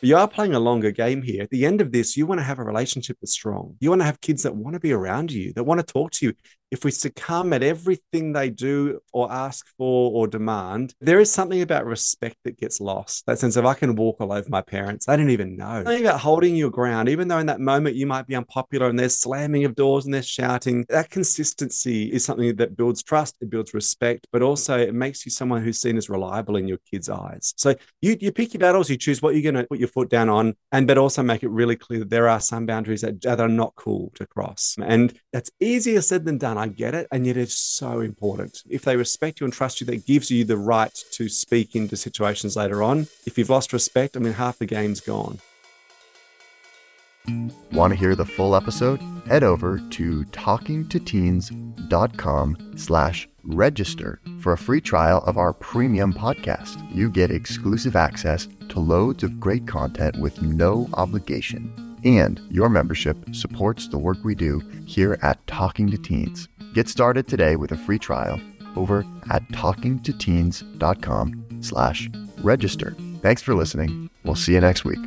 You 0.00 0.16
are 0.18 0.28
playing 0.28 0.54
a 0.54 0.60
longer 0.60 0.92
game 0.92 1.22
here. 1.22 1.42
At 1.42 1.50
the 1.50 1.66
end 1.66 1.80
of 1.80 1.90
this, 1.90 2.16
you 2.16 2.26
want 2.26 2.38
to 2.38 2.44
have 2.44 2.60
a 2.60 2.64
relationship 2.64 3.16
that's 3.20 3.32
strong. 3.32 3.74
You 3.80 3.88
want 3.88 4.02
to 4.02 4.06
have 4.06 4.20
kids 4.20 4.44
that 4.44 4.54
want 4.54 4.74
to 4.74 4.80
be 4.80 4.92
around 4.92 5.32
you, 5.32 5.52
that 5.54 5.64
want 5.64 5.80
to 5.80 5.92
talk 5.92 6.12
to 6.12 6.26
you 6.26 6.34
if 6.70 6.84
we 6.84 6.90
succumb 6.90 7.52
at 7.52 7.62
everything 7.62 8.32
they 8.32 8.50
do 8.50 9.00
or 9.12 9.30
ask 9.30 9.66
for 9.78 10.12
or 10.12 10.26
demand, 10.26 10.94
there 11.00 11.20
is 11.20 11.30
something 11.30 11.62
about 11.62 11.86
respect 11.86 12.36
that 12.44 12.58
gets 12.58 12.80
lost. 12.80 13.24
That 13.26 13.38
sense 13.38 13.56
of 13.56 13.66
I 13.66 13.74
can 13.74 13.94
walk 13.94 14.16
all 14.20 14.32
over 14.32 14.48
my 14.48 14.62
parents. 14.62 15.06
They 15.06 15.16
don't 15.16 15.30
even 15.30 15.56
know. 15.56 15.84
Something 15.84 16.06
about 16.06 16.20
holding 16.20 16.56
your 16.56 16.70
ground, 16.70 17.08
even 17.08 17.28
though 17.28 17.38
in 17.38 17.46
that 17.46 17.60
moment 17.60 17.96
you 17.96 18.06
might 18.06 18.26
be 18.26 18.34
unpopular 18.34 18.88
and 18.88 18.98
there's 18.98 19.18
slamming 19.18 19.64
of 19.64 19.74
doors 19.74 20.04
and 20.04 20.14
there's 20.14 20.28
shouting. 20.28 20.84
That 20.88 21.10
consistency 21.10 22.12
is 22.12 22.24
something 22.24 22.56
that 22.56 22.76
builds 22.76 23.02
trust, 23.02 23.36
it 23.40 23.50
builds 23.50 23.74
respect, 23.74 24.26
but 24.32 24.42
also 24.42 24.78
it 24.78 24.94
makes 24.94 25.24
you 25.24 25.30
someone 25.30 25.62
who's 25.62 25.80
seen 25.80 25.96
as 25.96 26.10
reliable 26.10 26.56
in 26.56 26.66
your 26.66 26.78
kids' 26.90 27.08
eyes. 27.08 27.54
So 27.56 27.74
you 28.00 28.16
you 28.20 28.32
pick 28.32 28.54
your 28.54 28.60
battles, 28.60 28.90
you 28.90 28.96
choose 28.96 29.22
what 29.22 29.34
you're 29.34 29.42
going 29.42 29.62
to 29.62 29.68
put 29.68 29.78
your 29.78 29.88
foot 29.88 30.10
down 30.10 30.28
on, 30.28 30.54
and 30.72 30.86
but 30.86 30.98
also 30.98 31.22
make 31.22 31.42
it 31.42 31.50
really 31.50 31.76
clear 31.76 32.00
that 32.00 32.10
there 32.10 32.28
are 32.28 32.40
some 32.40 32.66
boundaries 32.66 33.02
that, 33.02 33.20
that 33.22 33.40
are 33.40 33.48
not 33.48 33.74
cool 33.76 34.12
to 34.16 34.26
cross. 34.26 34.76
And 34.82 35.18
that's 35.32 35.50
easier 35.60 36.00
said 36.00 36.24
than 36.24 36.38
done 36.38 36.55
I 36.58 36.68
get 36.68 36.94
it. 36.94 37.08
And 37.10 37.26
yet 37.26 37.36
it's 37.36 37.54
so 37.54 38.00
important. 38.00 38.62
If 38.68 38.82
they 38.82 38.96
respect 38.96 39.40
you 39.40 39.44
and 39.44 39.52
trust 39.52 39.80
you, 39.80 39.86
that 39.88 40.06
gives 40.06 40.30
you 40.30 40.44
the 40.44 40.56
right 40.56 40.94
to 41.12 41.28
speak 41.28 41.74
into 41.76 41.96
situations 41.96 42.56
later 42.56 42.82
on. 42.82 43.08
If 43.26 43.38
you've 43.38 43.50
lost 43.50 43.72
respect, 43.72 44.16
I 44.16 44.20
mean, 44.20 44.34
half 44.34 44.58
the 44.58 44.66
game's 44.66 45.00
gone. 45.00 45.38
Want 47.72 47.92
to 47.92 47.98
hear 47.98 48.14
the 48.14 48.24
full 48.24 48.54
episode? 48.54 49.00
Head 49.26 49.42
over 49.42 49.80
to 49.90 50.22
talkingtoteens.com 50.26 52.72
slash 52.76 53.28
register 53.42 54.20
for 54.40 54.52
a 54.52 54.58
free 54.58 54.80
trial 54.80 55.24
of 55.26 55.36
our 55.36 55.52
premium 55.52 56.12
podcast. 56.12 56.78
You 56.94 57.10
get 57.10 57.32
exclusive 57.32 57.96
access 57.96 58.46
to 58.68 58.78
loads 58.78 59.24
of 59.24 59.40
great 59.40 59.66
content 59.66 60.20
with 60.20 60.40
no 60.42 60.88
obligation. 60.94 61.85
And 62.06 62.40
your 62.50 62.68
membership 62.68 63.18
supports 63.34 63.88
the 63.88 63.98
work 63.98 64.18
we 64.22 64.36
do 64.36 64.60
here 64.86 65.18
at 65.22 65.44
Talking 65.48 65.90
to 65.90 65.98
Teens. 65.98 66.48
Get 66.72 66.88
started 66.88 67.26
today 67.26 67.56
with 67.56 67.72
a 67.72 67.76
free 67.76 67.98
trial 67.98 68.40
over 68.76 69.04
at 69.30 69.42
talkingtoteens.com 69.48 71.46
slash 71.62 72.08
register. 72.38 72.96
Thanks 73.22 73.42
for 73.42 73.56
listening. 73.56 74.08
We'll 74.22 74.36
see 74.36 74.52
you 74.52 74.60
next 74.60 74.84
week. 74.84 75.00